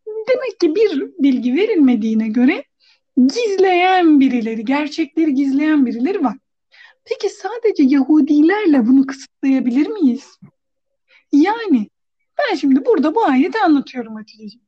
[0.08, 2.64] Demek ki bir bilgi verilmediğine göre
[3.28, 6.38] gizleyen birileri, gerçekleri gizleyen birileri var.
[7.06, 10.40] Peki sadece Yahudilerle bunu kısıtlayabilir miyiz?
[11.32, 11.90] Yani
[12.38, 14.66] ben şimdi burada bu ayeti anlatıyorum Hatice'ciğim.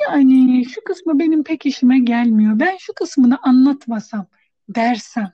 [0.00, 2.60] Yani şu kısmı benim pek işime gelmiyor.
[2.60, 4.26] Ben şu kısmını anlatmasam
[4.68, 5.32] dersem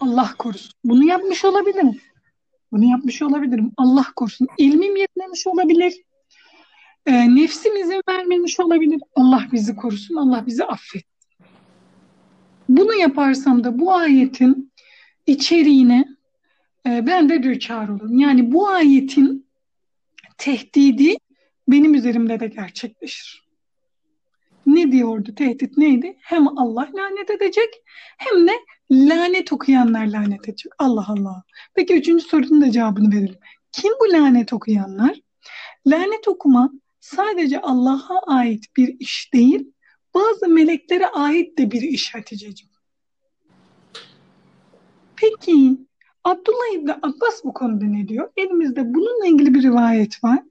[0.00, 0.72] Allah korusun.
[0.84, 2.00] Bunu yapmış olabilirim.
[2.72, 3.72] Bunu yapmış olabilirim.
[3.76, 4.48] Allah korusun.
[4.58, 5.94] İlmim yetmemiş olabilir.
[7.06, 9.00] E, nefsim izin vermemiş olabilir.
[9.14, 10.16] Allah bizi korusun.
[10.16, 11.13] Allah bizi affet.
[12.68, 14.72] Bunu yaparsam da bu ayetin
[15.26, 16.04] içeriğine
[16.86, 18.18] e, ben de düçar olurum.
[18.18, 19.46] Yani bu ayetin
[20.38, 21.16] tehdidi
[21.68, 23.44] benim üzerimde de gerçekleşir.
[24.66, 26.16] Ne diyordu tehdit neydi?
[26.20, 27.82] Hem Allah lanet edecek
[28.18, 28.52] hem de
[28.90, 30.72] lanet okuyanlar lanet edecek.
[30.78, 31.42] Allah Allah.
[31.74, 33.38] Peki üçüncü sorunun da cevabını verelim.
[33.72, 35.20] Kim bu lanet okuyanlar?
[35.86, 39.72] Lanet okuma sadece Allah'a ait bir iş değil,
[40.14, 42.74] bazı meleklere ait de bir iş Hatice'ciğim.
[45.16, 45.78] Peki
[46.24, 48.30] Abdullah İbni Abbas bu konuda ne diyor?
[48.36, 50.42] Elimizde bununla ilgili bir rivayet var.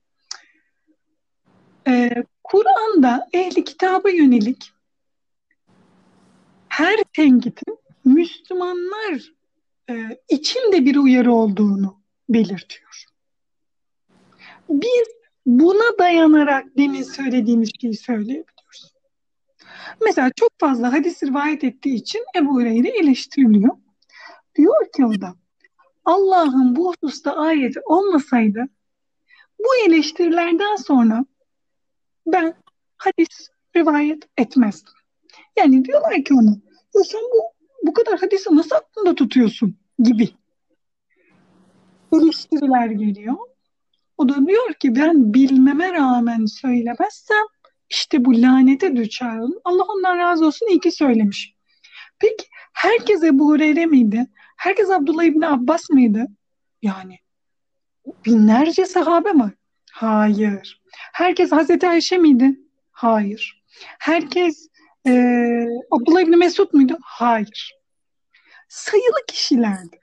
[1.87, 4.71] Ee, Kur'an'da ehli kitaba yönelik
[6.67, 9.33] her tenkitin Müslümanlar
[9.89, 13.05] e, için de bir uyarı olduğunu belirtiyor.
[14.69, 15.07] Biz
[15.45, 18.52] buna dayanarak demin söylediğimiz şeyi söyleyebiliyoruz.
[20.05, 23.77] Mesela çok fazla hadis rivayet ettiği için Ebu Hureyre eleştiriliyor.
[24.55, 25.35] Diyor ki o da
[26.05, 28.67] Allah'ın bu hususta ayeti olmasaydı
[29.59, 31.25] bu eleştirilerden sonra
[32.25, 32.55] ben
[32.97, 34.93] hadis rivayet etmezdim.
[35.57, 36.57] Yani diyorlar ki ona
[36.95, 37.41] ya sen bu,
[37.87, 40.29] bu kadar hadisi nasıl aklında tutuyorsun gibi
[42.13, 43.35] eleştiriler geliyor.
[44.17, 47.45] O da diyor ki ben bilmeme rağmen söylemezsem
[47.93, 49.53] işte bu lanete düşerim.
[49.63, 51.55] Allah ondan razı olsun iyi ki söylemiş.
[52.19, 54.27] Peki herkes Ebu Hureyre miydi?
[54.57, 56.27] Herkes Abdullah İbni Abbas mıydı?
[56.81, 57.19] Yani
[58.25, 59.53] binlerce sahabe mi?
[59.91, 60.81] Hayır.
[61.13, 62.59] Herkes Hazreti Ayşe miydi?
[62.91, 63.63] Hayır.
[63.99, 64.67] Herkes
[65.07, 65.11] e,
[65.91, 66.97] Abdullah İbni Mesud muydu?
[67.01, 67.73] Hayır.
[68.67, 69.99] Sayılı kişilerdi.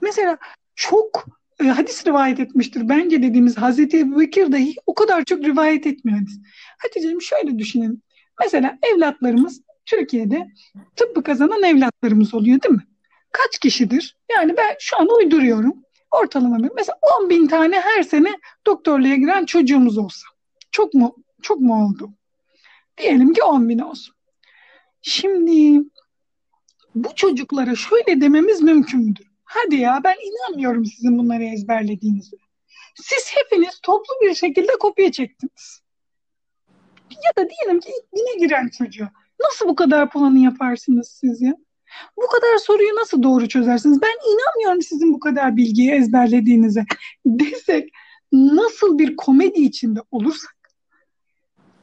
[0.00, 0.38] Mesela
[0.74, 1.26] çok
[1.60, 2.88] e, hadis rivayet etmiştir.
[2.88, 6.40] Bence dediğimiz Hazreti Ebu Bekir dahi o kadar çok rivayet etmiyor hadis.
[6.78, 8.02] Hatice'm şöyle düşünelim.
[8.40, 10.46] Mesela evlatlarımız Türkiye'de
[10.96, 12.86] tıbbı kazanan evlatlarımız oluyor değil mi?
[13.32, 14.16] Kaç kişidir?
[14.30, 15.74] Yani ben şu an uyduruyorum.
[16.10, 16.70] Ortalama bir.
[16.76, 18.34] Mesela 10 bin tane her sene
[18.66, 20.26] doktorluğa giren çocuğumuz olsa.
[20.70, 22.10] Çok mu çok mu oldu?
[22.98, 24.14] Diyelim ki 10 bin olsun.
[25.02, 25.82] Şimdi
[26.94, 29.27] bu çocuklara şöyle dememiz mümkün müdür?
[29.50, 32.36] Hadi ya ben inanmıyorum sizin bunları ezberlediğinize.
[32.94, 35.80] Siz hepiniz toplu bir şekilde kopya çektiniz.
[37.10, 39.10] Ya da diyelim ki bine giren çocuğa.
[39.40, 41.54] Nasıl bu kadar puanı yaparsınız siz ya?
[42.16, 44.02] Bu kadar soruyu nasıl doğru çözersiniz?
[44.02, 46.84] Ben inanmıyorum sizin bu kadar bilgiyi ezberlediğinize
[47.26, 47.88] desek
[48.32, 50.56] nasıl bir komedi içinde olursak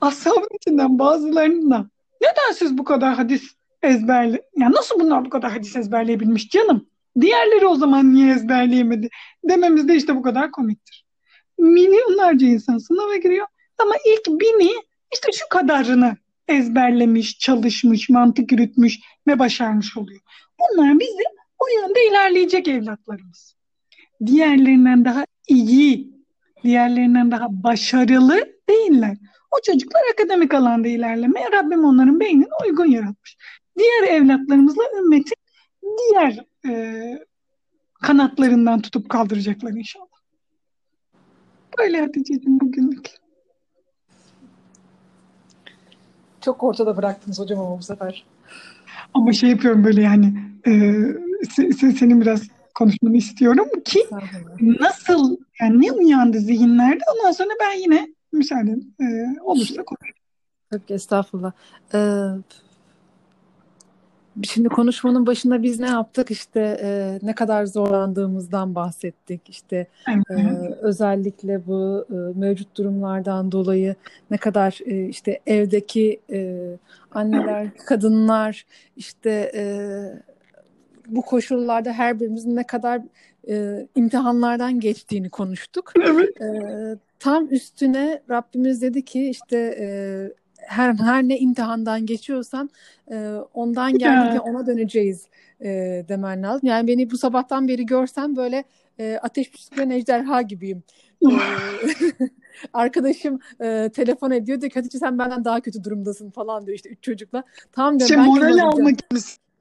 [0.01, 1.89] ashabın içinden bazılarının da
[2.21, 6.87] neden siz bu kadar hadis ezberle ya nasıl bunlar bu kadar hadis ezberleyebilmiş canım?
[7.21, 9.09] Diğerleri o zaman niye ezberleyemedi?
[9.43, 11.05] Dememiz de işte bu kadar komiktir.
[11.57, 13.47] Milyonlarca insan sınava giriyor
[13.77, 14.71] ama ilk bini
[15.13, 20.21] işte şu kadarını ezberlemiş, çalışmış, mantık yürütmüş ve başarmış oluyor.
[20.59, 21.25] Bunlar bizim
[21.59, 23.55] o yönde ilerleyecek evlatlarımız.
[24.25, 26.13] Diğerlerinden daha iyi,
[26.63, 29.17] diğerlerinden daha başarılı değiller.
[29.51, 33.37] O çocuklar akademik alanda ilerlemeye Rabbim onların beynini uygun yaratmış.
[33.77, 35.44] Diğer evlatlarımızla ümmetin
[35.99, 37.25] diğer e,
[38.01, 40.05] kanatlarından tutup kaldıracaklar inşallah.
[41.77, 43.09] Böyle Hatice'cim bugünlük.
[46.41, 48.25] Çok ortada bıraktınız hocam ama bu sefer.
[49.13, 50.33] Ama şey yapıyorum böyle yani
[50.67, 50.71] e,
[51.49, 54.07] se, senin biraz konuşmanı istiyorum ki
[54.59, 58.71] nasıl yani ne uyandı zihinlerde ondan sonra ben yine müsaade
[59.01, 59.05] e,
[59.41, 60.15] olursa konuşayım.
[60.73, 61.51] Yok estağfurullah.
[61.93, 61.97] Ee,
[64.43, 66.31] Şimdi konuşmanın başında biz ne yaptık?
[66.31, 69.49] İşte e, ne kadar zorlandığımızdan bahsettik.
[69.49, 70.35] İşte e,
[70.81, 73.95] özellikle bu e, mevcut durumlardan dolayı
[74.31, 76.69] ne kadar e, işte evdeki e,
[77.11, 78.65] anneler, kadınlar
[78.97, 79.65] işte e,
[81.07, 83.01] bu koşullarda her birimizin ne kadar
[83.49, 85.93] e, imtihanlardan geçtiğini konuştuk.
[86.01, 86.41] Evet.
[86.41, 89.87] E, tam üstüne Rabbimiz dedi ki işte e,
[90.67, 92.69] her her ne imtihandan geçiyorsan
[93.11, 95.25] e, ondan geldik ona döneceğiz
[95.61, 95.69] e,
[96.09, 96.69] demen lazım.
[96.69, 98.63] Yani beni bu sabahtan beri görsen böyle
[98.99, 100.83] e, ateş püsküren ejderha gibiyim.
[101.23, 101.27] e,
[102.73, 106.89] arkadaşım e, telefon ediyor diyor ki Hatice sen benden daha kötü durumdasın falan diyor işte
[106.89, 107.43] üç çocukla.
[107.71, 108.95] Tamam diyorum şey, moral almak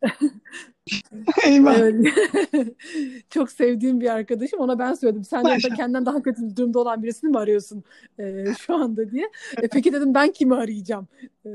[1.47, 1.79] Eyvah.
[1.79, 2.15] Evet.
[3.31, 4.61] Çok sevdiğim bir arkadaşım.
[4.61, 5.25] Ona ben söyledim.
[5.25, 7.85] Sen de kendinden daha kötü durumda olan birisini mi arıyorsun
[8.19, 9.31] e, şu anda diye.
[9.63, 11.09] E, peki dedim ben kimi arayacağım?
[11.45, 11.51] E,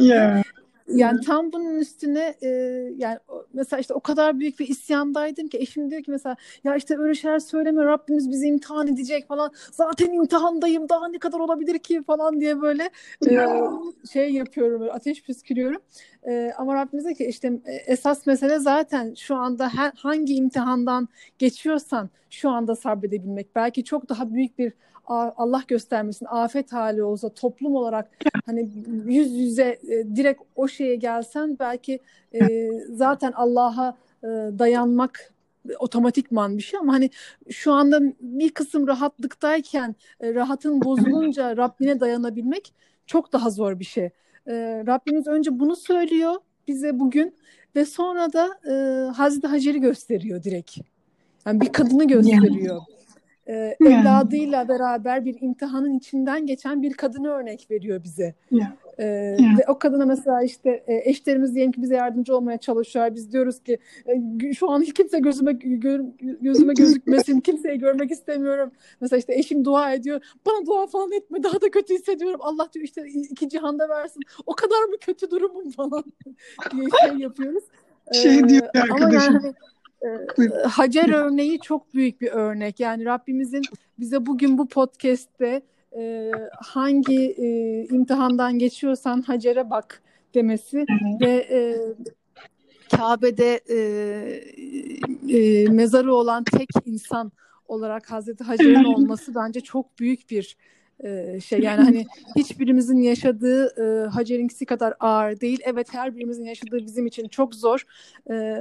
[0.00, 0.42] yeah.
[0.88, 2.48] Yani tam bunun üstüne e,
[2.96, 3.18] yani
[3.52, 7.14] mesela işte o kadar büyük bir isyandaydım ki eşim diyor ki mesela ya işte öyle
[7.14, 12.40] şeyler söyleme Rabbimiz bizi imtihan edecek falan zaten imtihandayım daha ne kadar olabilir ki falan
[12.40, 12.90] diye böyle
[13.30, 13.48] e,
[14.12, 15.82] şey yapıyorum böyle ateş püskürüyorum.
[16.28, 21.08] E, ama Rabbimiz diyor ki işte e, esas mesele zaten şu anda her, hangi imtihandan
[21.38, 23.56] geçiyorsan şu anda sabredebilmek.
[23.56, 24.72] Belki çok daha büyük bir
[25.08, 28.10] Allah göstermesin afet hali olsa toplum olarak
[28.46, 28.70] hani
[29.06, 32.00] yüz yüze e, direkt o şeye gelsen belki
[32.34, 34.26] e, zaten Allah'a e,
[34.58, 35.32] dayanmak
[35.78, 37.10] otomatikman bir şey ama hani
[37.50, 42.74] şu anda bir kısım rahatlıktayken e, rahatın bozulunca Rabbine dayanabilmek
[43.06, 44.10] çok daha zor bir şey.
[44.46, 46.34] E, Rabbimiz önce bunu söylüyor
[46.68, 47.34] bize bugün
[47.76, 48.72] ve sonra da e,
[49.10, 50.76] Hazreti Hacer'i gösteriyor direkt.
[51.46, 52.74] Yani bir kadını gösteriyor.
[52.74, 52.97] Yani
[53.48, 58.34] e, evladıyla beraber bir imtihanın içinden geçen bir kadını örnek veriyor bize.
[58.50, 58.72] Yeah.
[58.98, 59.58] E, yeah.
[59.58, 63.14] Ve o kadına mesela işte e, eşlerimiz diyelim ki bize yardımcı olmaya çalışıyor.
[63.14, 68.70] Biz diyoruz ki e, şu an kimse gözüme gö, gözüme gözükmesin, kimseyi görmek istemiyorum.
[69.00, 70.20] Mesela işte eşim dua ediyor.
[70.46, 72.40] Bana dua falan etme, daha da kötü hissediyorum.
[72.42, 74.20] Allah diyor işte iki cihanda versin.
[74.46, 76.04] O kadar mı kötü durumum falan
[76.72, 77.64] diye şey yapıyoruz.
[78.12, 79.36] Şey diyor ee, arkadaşım.
[79.36, 79.54] Ama yani,
[80.64, 82.80] Hacer örneği çok büyük bir örnek.
[82.80, 83.62] Yani Rabbimizin
[83.98, 85.62] bize bugün bu podcast'te
[85.96, 86.30] e,
[86.60, 87.48] hangi e,
[87.84, 90.02] imtihandan geçiyorsan Hacer'e bak
[90.34, 90.86] demesi
[91.20, 91.76] ve e,
[92.96, 93.78] Kabe'de e,
[95.38, 97.32] e, mezarı olan tek insan
[97.68, 100.56] olarak Hazreti Hacer'in olması bence çok büyük bir
[101.00, 101.60] e, şey.
[101.60, 105.60] Yani hani hiçbirimizin yaşadığı e, Hacer'inkisi kadar ağır değil.
[105.64, 107.82] Evet her birimizin yaşadığı bizim için çok zor.
[108.30, 108.58] E,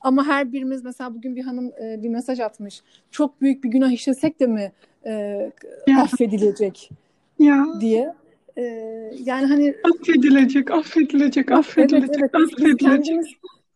[0.00, 2.82] ama her birimiz mesela bugün bir hanım e, bir mesaj atmış.
[3.10, 4.72] Çok büyük bir günah işlesek de mi
[5.06, 5.12] e,
[5.86, 6.02] ya.
[6.02, 6.90] affedilecek
[7.38, 7.66] ya.
[7.80, 8.14] diye.
[8.56, 8.62] E,
[9.24, 12.34] yani hani affedilecek, affedilecek, affedilecek, evet, evet.
[12.34, 12.80] affedilecek.
[12.80, 13.26] Biz kendimiz,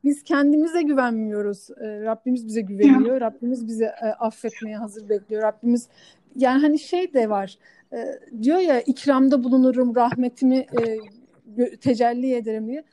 [0.04, 1.70] biz kendimize güvenmiyoruz.
[1.70, 3.14] E, Rabbimiz bize güveniyor.
[3.14, 3.20] Ya.
[3.20, 5.42] Rabbimiz bize e, affetmeye hazır bekliyor.
[5.42, 5.88] Rabbimiz
[6.36, 7.58] yani hani şey de var.
[7.92, 12.84] E, diyor ya ikramda bulunurum, rahmetimi e, tecelli ederim diye.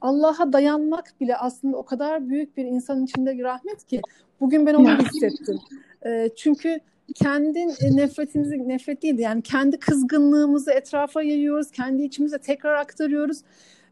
[0.00, 4.00] Allah'a dayanmak bile aslında o kadar büyük bir insanın içinde rahmet ki
[4.40, 5.58] bugün ben onu hissettim.
[6.06, 6.80] E, çünkü
[7.14, 7.66] kendi
[7.96, 13.42] nefretimizi nefret değildi yani kendi kızgınlığımızı etrafa yayıyoruz, kendi içimize tekrar aktarıyoruz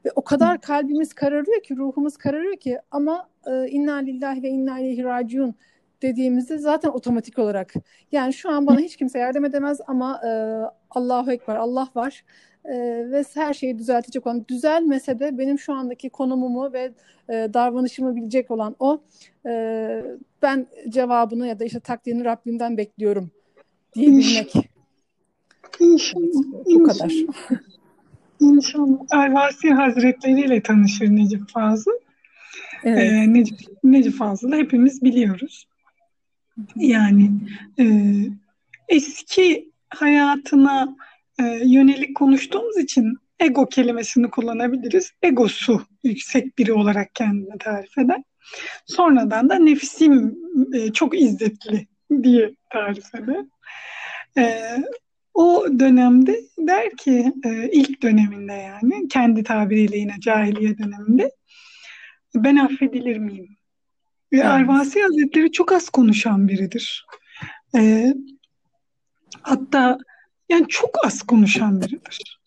[0.05, 4.79] ve o kadar kalbimiz kararıyor ki, ruhumuz kararıyor ki ama e, inna lillahi ve inna
[4.79, 5.55] ileyhi raciun
[6.03, 7.75] dediğimizde zaten otomatik olarak.
[8.13, 10.31] Yani şu an bana hiç kimse yardım edemez ama e,
[10.91, 12.25] Allahu Ekber Allah var
[12.69, 12.77] e,
[13.11, 16.93] ve her şeyi düzeltecek olan düzelmese de benim şu andaki konumumu ve
[17.29, 19.01] e, davranışımı bilecek olan o
[19.47, 20.03] e,
[20.43, 23.31] ben cevabını ya da işte takdirini Rabbimden bekliyorum
[23.95, 24.53] diyebilmek.
[25.81, 26.43] İnşallah.
[26.67, 27.13] Bu kadar.
[28.41, 28.99] İnşallah.
[29.13, 31.91] Ervasi Hazretleri ile tanışır Necip Fazıl.
[32.85, 33.13] Evet.
[33.13, 35.69] Ee, Necip, Necip Fazıl'ı hepimiz biliyoruz.
[36.77, 37.31] Yani
[37.79, 37.85] e,
[38.89, 40.97] eski hayatına
[41.41, 45.13] e, yönelik konuştuğumuz için ego kelimesini kullanabiliriz.
[45.23, 48.23] Egosu yüksek biri olarak kendini tarif eder.
[48.87, 50.39] Sonradan da nefsim
[50.75, 51.87] e, çok izzetli
[52.23, 53.45] diye tarif eder.
[54.39, 54.61] E,
[55.35, 61.31] o dönemde der ki e, ilk döneminde yani kendi tabiriyle yine cahiliye döneminde
[62.35, 63.57] ben affedilir miyim?
[64.33, 64.47] Ve evet.
[64.47, 67.07] Arvasi Hazretleri çok az konuşan biridir.
[67.77, 68.15] E,
[69.43, 69.99] hatta
[70.49, 72.41] yani çok az konuşan biridir.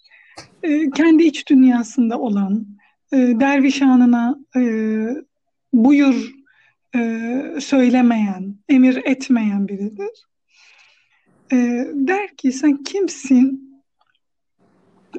[0.63, 2.67] E, kendi iç dünyasında olan,
[3.13, 4.61] e, derviş anına e,
[5.73, 6.31] buyur
[6.95, 7.01] e,
[7.61, 10.25] söylemeyen, emir etmeyen biridir.
[11.51, 11.57] E,
[11.93, 13.69] der ki sen kimsin?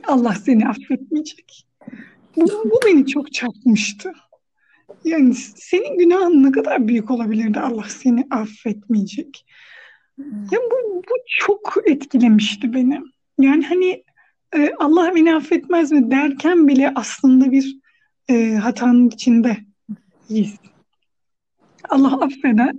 [0.06, 1.66] Allah seni affetmeyecek.
[2.36, 4.12] Bu, bu beni çok çarpmıştı.
[5.04, 9.46] Yani senin günahın ne kadar büyük olabilirdi Allah seni affetmeyecek.
[10.18, 13.00] Ya bu, bu çok etkilemişti beni.
[13.38, 14.04] Yani hani
[14.56, 17.76] e, Allah beni affetmez mi derken bile aslında bir
[18.28, 20.56] e, hatanın içindeyiz.
[21.88, 22.72] Allah affeder.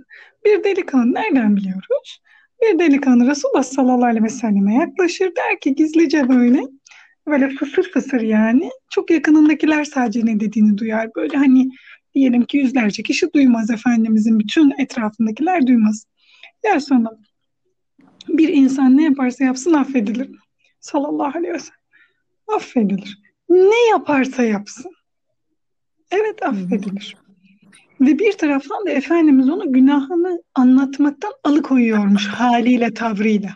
[0.44, 2.20] Bir delikanlı nereden biliyoruz?
[2.62, 6.60] Bir delikanlı Resulullah sallallahu aleyhi ve selleme yaklaşır der ki gizlice böyle
[7.26, 11.68] böyle fısır fısır yani çok yakınındakiler sadece ne dediğini duyar böyle hani
[12.14, 16.06] diyelim ki yüzlerce kişi duymaz Efendimizin bütün etrafındakiler duymaz.
[16.64, 17.10] Ya sonra
[18.28, 20.30] bir insan ne yaparsa yapsın affedilir.
[20.80, 21.78] Sallallahu aleyhi ve sellem.
[22.56, 23.22] Affedilir.
[23.48, 24.92] Ne yaparsa yapsın.
[26.10, 27.16] Evet affedilir.
[28.00, 33.50] Ve bir taraftan da Efendimiz onu günahını anlatmaktan alıkoyuyormuş haliyle, tavrıyla.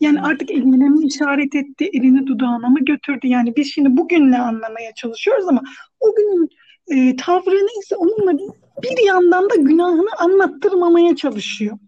[0.00, 3.26] Yani artık eline mi işaret etti, elini dudağına mı götürdü?
[3.26, 5.62] Yani biz şimdi bugünle anlamaya çalışıyoruz ama
[6.00, 6.48] o günün
[6.88, 8.38] e, tavrı neyse onunla
[8.82, 11.78] bir yandan da günahını anlattırmamaya çalışıyor.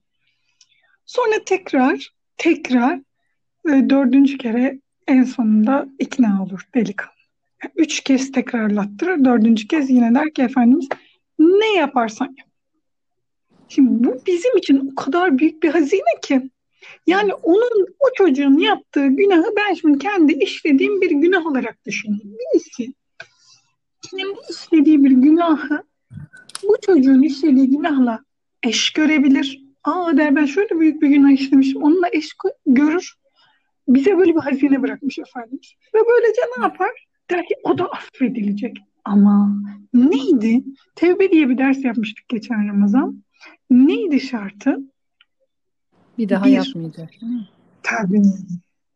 [1.08, 3.00] Sonra tekrar, tekrar
[3.68, 7.12] e, dördüncü kere en sonunda ikna olur delikanlı.
[7.76, 10.88] Üç kez tekrarlattırır, dördüncü kez yine der ki Efendimiz
[11.38, 12.48] ne yaparsan yap.
[13.68, 16.50] Şimdi bu bizim için o kadar büyük bir hazine ki.
[17.06, 22.32] Yani onun, o çocuğun yaptığı günahı ben şimdi kendi işlediğim bir günah olarak düşünüyorum.
[22.32, 22.94] Birisi
[24.10, 25.82] kendi işlediği bir günahı
[26.62, 28.24] bu çocuğun işlediği günahla
[28.62, 29.67] eş görebilir.
[29.88, 31.82] Aa der ben şöyle büyük bir günah işlemişim.
[31.82, 32.36] Onunla eş
[32.66, 33.14] görür.
[33.88, 35.74] Bize böyle bir hazine bırakmış Efendimiz.
[35.94, 36.90] Ve böylece ne yapar?
[37.30, 38.76] Der ki o da affedilecek.
[39.04, 39.62] Ama
[39.94, 40.64] neydi?
[40.94, 43.24] Tevbe diye bir ders yapmıştık geçen Ramazan.
[43.70, 44.78] Neydi şartı?
[46.18, 47.10] Bir daha bir, yapmayacak.
[47.82, 48.22] Tabii.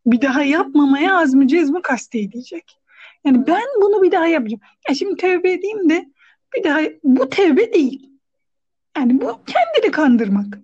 [0.07, 2.79] Bir daha yapmamaya azmi cezmi kastedecek.
[3.25, 4.61] Yani ben bunu bir daha yapacağım.
[4.89, 6.11] Ya şimdi tevbe edeyim de
[6.57, 8.11] bir daha bu tevbe değil.
[8.97, 10.59] Yani bu kendini kandırmak.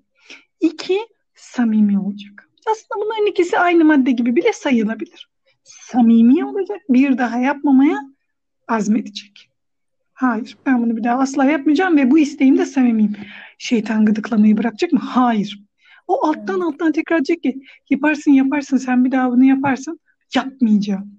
[0.61, 0.99] İki,
[1.35, 2.49] samimi olacak.
[2.71, 5.29] Aslında bunların ikisi aynı madde gibi bile sayılabilir.
[5.65, 7.99] Samimi olacak, bir daha yapmamaya
[8.69, 9.51] azmedecek.
[10.13, 13.17] Hayır, ben bunu bir daha asla yapmayacağım ve bu isteğimde samimiyim.
[13.59, 14.99] Şeytan gıdıklamayı bırakacak mı?
[14.99, 15.65] Hayır.
[16.07, 20.01] O alttan alttan tekrar diyecek ki yaparsın yaparsın sen bir daha bunu yaparsın.
[20.35, 21.19] Yapmayacağım.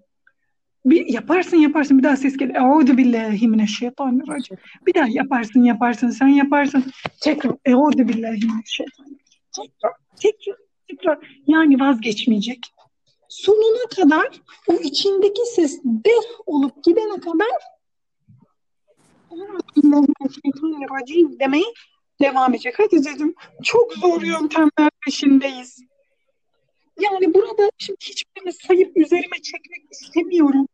[0.85, 2.55] Bir yaparsın yaparsın bir daha ses gelir.
[2.55, 4.57] Euzu billahi mineşşeytanirracim.
[4.87, 6.83] Bir daha yaparsın yaparsın sen yaparsın.
[7.21, 9.28] Tekrar euzu billahi mineşşeytanirracim.
[9.55, 12.59] Tekrar tekrar tekrar yani vazgeçmeyecek.
[13.29, 17.47] Sonuna kadar o içindeki ses deh olup gidene kadar
[21.39, 21.73] demeyi
[22.21, 22.75] devam edecek.
[22.77, 25.79] Hadi dedim çok zor yöntemler peşindeyiz.
[26.99, 30.67] Yani burada şimdi hiçbirini sayıp üzerime çekmek istemiyorum.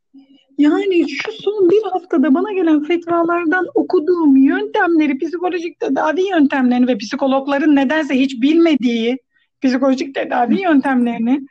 [0.57, 7.75] Yani şu son bir haftada bana gelen fetvalardan okuduğum yöntemleri, psikolojik tedavi yöntemlerini ve psikologların
[7.75, 9.17] nedense hiç bilmediği
[9.61, 11.47] psikolojik tedavi yöntemlerini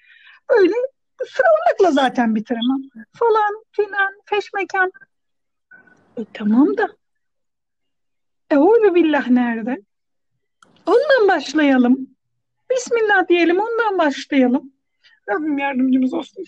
[0.50, 0.74] böyle
[1.26, 3.06] sıralamakla zaten bitiremem.
[3.12, 4.92] Falan filan feşmekan.
[6.16, 6.88] E, tamam da
[8.50, 9.78] Euzu billah nerede?
[10.86, 12.08] Ondan başlayalım.
[12.70, 14.72] Bismillah diyelim, ondan başlayalım.
[15.28, 16.44] Rabbim yardımcımız olsun.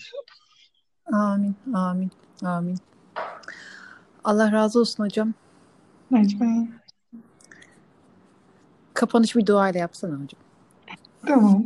[1.11, 2.11] Amin, amin,
[2.43, 2.77] amin.
[4.23, 5.33] Allah razı olsun hocam.
[6.11, 6.69] Necmi.
[8.93, 10.41] Kapanış bir dua ile yapsana hocam.
[11.27, 11.63] Tamam.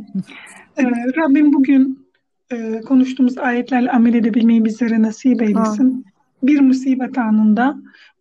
[0.76, 0.84] ee,
[1.16, 2.06] Rabbim bugün
[2.52, 5.82] e, konuştuğumuz ayetlerle amel edebilmeyi bizlere nasip eylesin.
[5.82, 6.04] Amin.
[6.42, 7.78] Bir musibet anında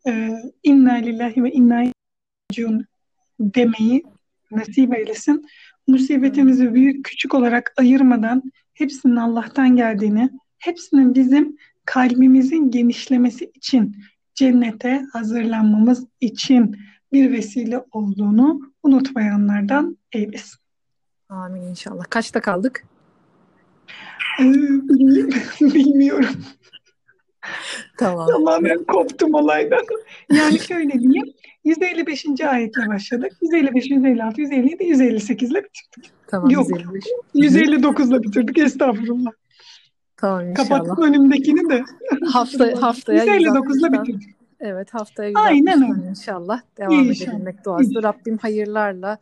[0.07, 0.31] e,
[0.63, 2.85] inna lillahi ve inna ileyhi
[3.39, 4.03] demeyi
[4.51, 5.45] nasip eylesin.
[5.87, 8.43] Musibetimizi büyük küçük olarak ayırmadan
[8.73, 10.29] hepsinin Allah'tan geldiğini,
[10.61, 13.95] hepsinin bizim kalbimizin genişlemesi için,
[14.35, 16.77] cennete hazırlanmamız için
[17.13, 20.59] bir vesile olduğunu unutmayanlardan eylesin.
[21.29, 22.03] Amin inşallah.
[22.09, 22.85] Kaçta kaldık?
[24.39, 24.43] Ee,
[25.61, 26.35] bilmiyorum.
[27.97, 28.27] Tamam.
[28.27, 29.81] Tamamen koptum olaydan.
[30.31, 31.33] Yani şöyle diyeyim.
[31.63, 32.25] 155.
[32.41, 33.31] ayetle başladık.
[33.41, 36.11] 155, 156, 157, 158 ile bitirdik.
[36.27, 36.69] Tamam, Yok.
[36.69, 37.03] 155.
[37.33, 38.57] 159 ile bitirdik.
[38.57, 39.31] Estağfurullah.
[40.21, 40.69] Tamam inşallah.
[40.69, 41.83] Kapattım önümdekini de.
[42.33, 44.35] Hafta, haftaya 159 ile bitirdik.
[44.59, 46.09] Evet haftaya Aynen öyle.
[46.09, 47.33] inşallah devam inşallah.
[47.33, 48.03] edebilmek duası.
[48.03, 49.17] Rabbim hayırlarla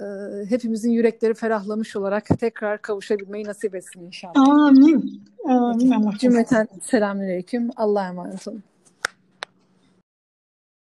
[0.00, 0.04] e,
[0.48, 4.48] hepimizin yürekleri ferahlamış olarak tekrar kavuşabilmeyi nasip etsin inşallah.
[4.48, 5.22] Amin.
[5.48, 6.10] Amin.
[6.18, 7.70] Cümleten selamünaleyküm.
[7.76, 8.62] Allah'a emanet olun.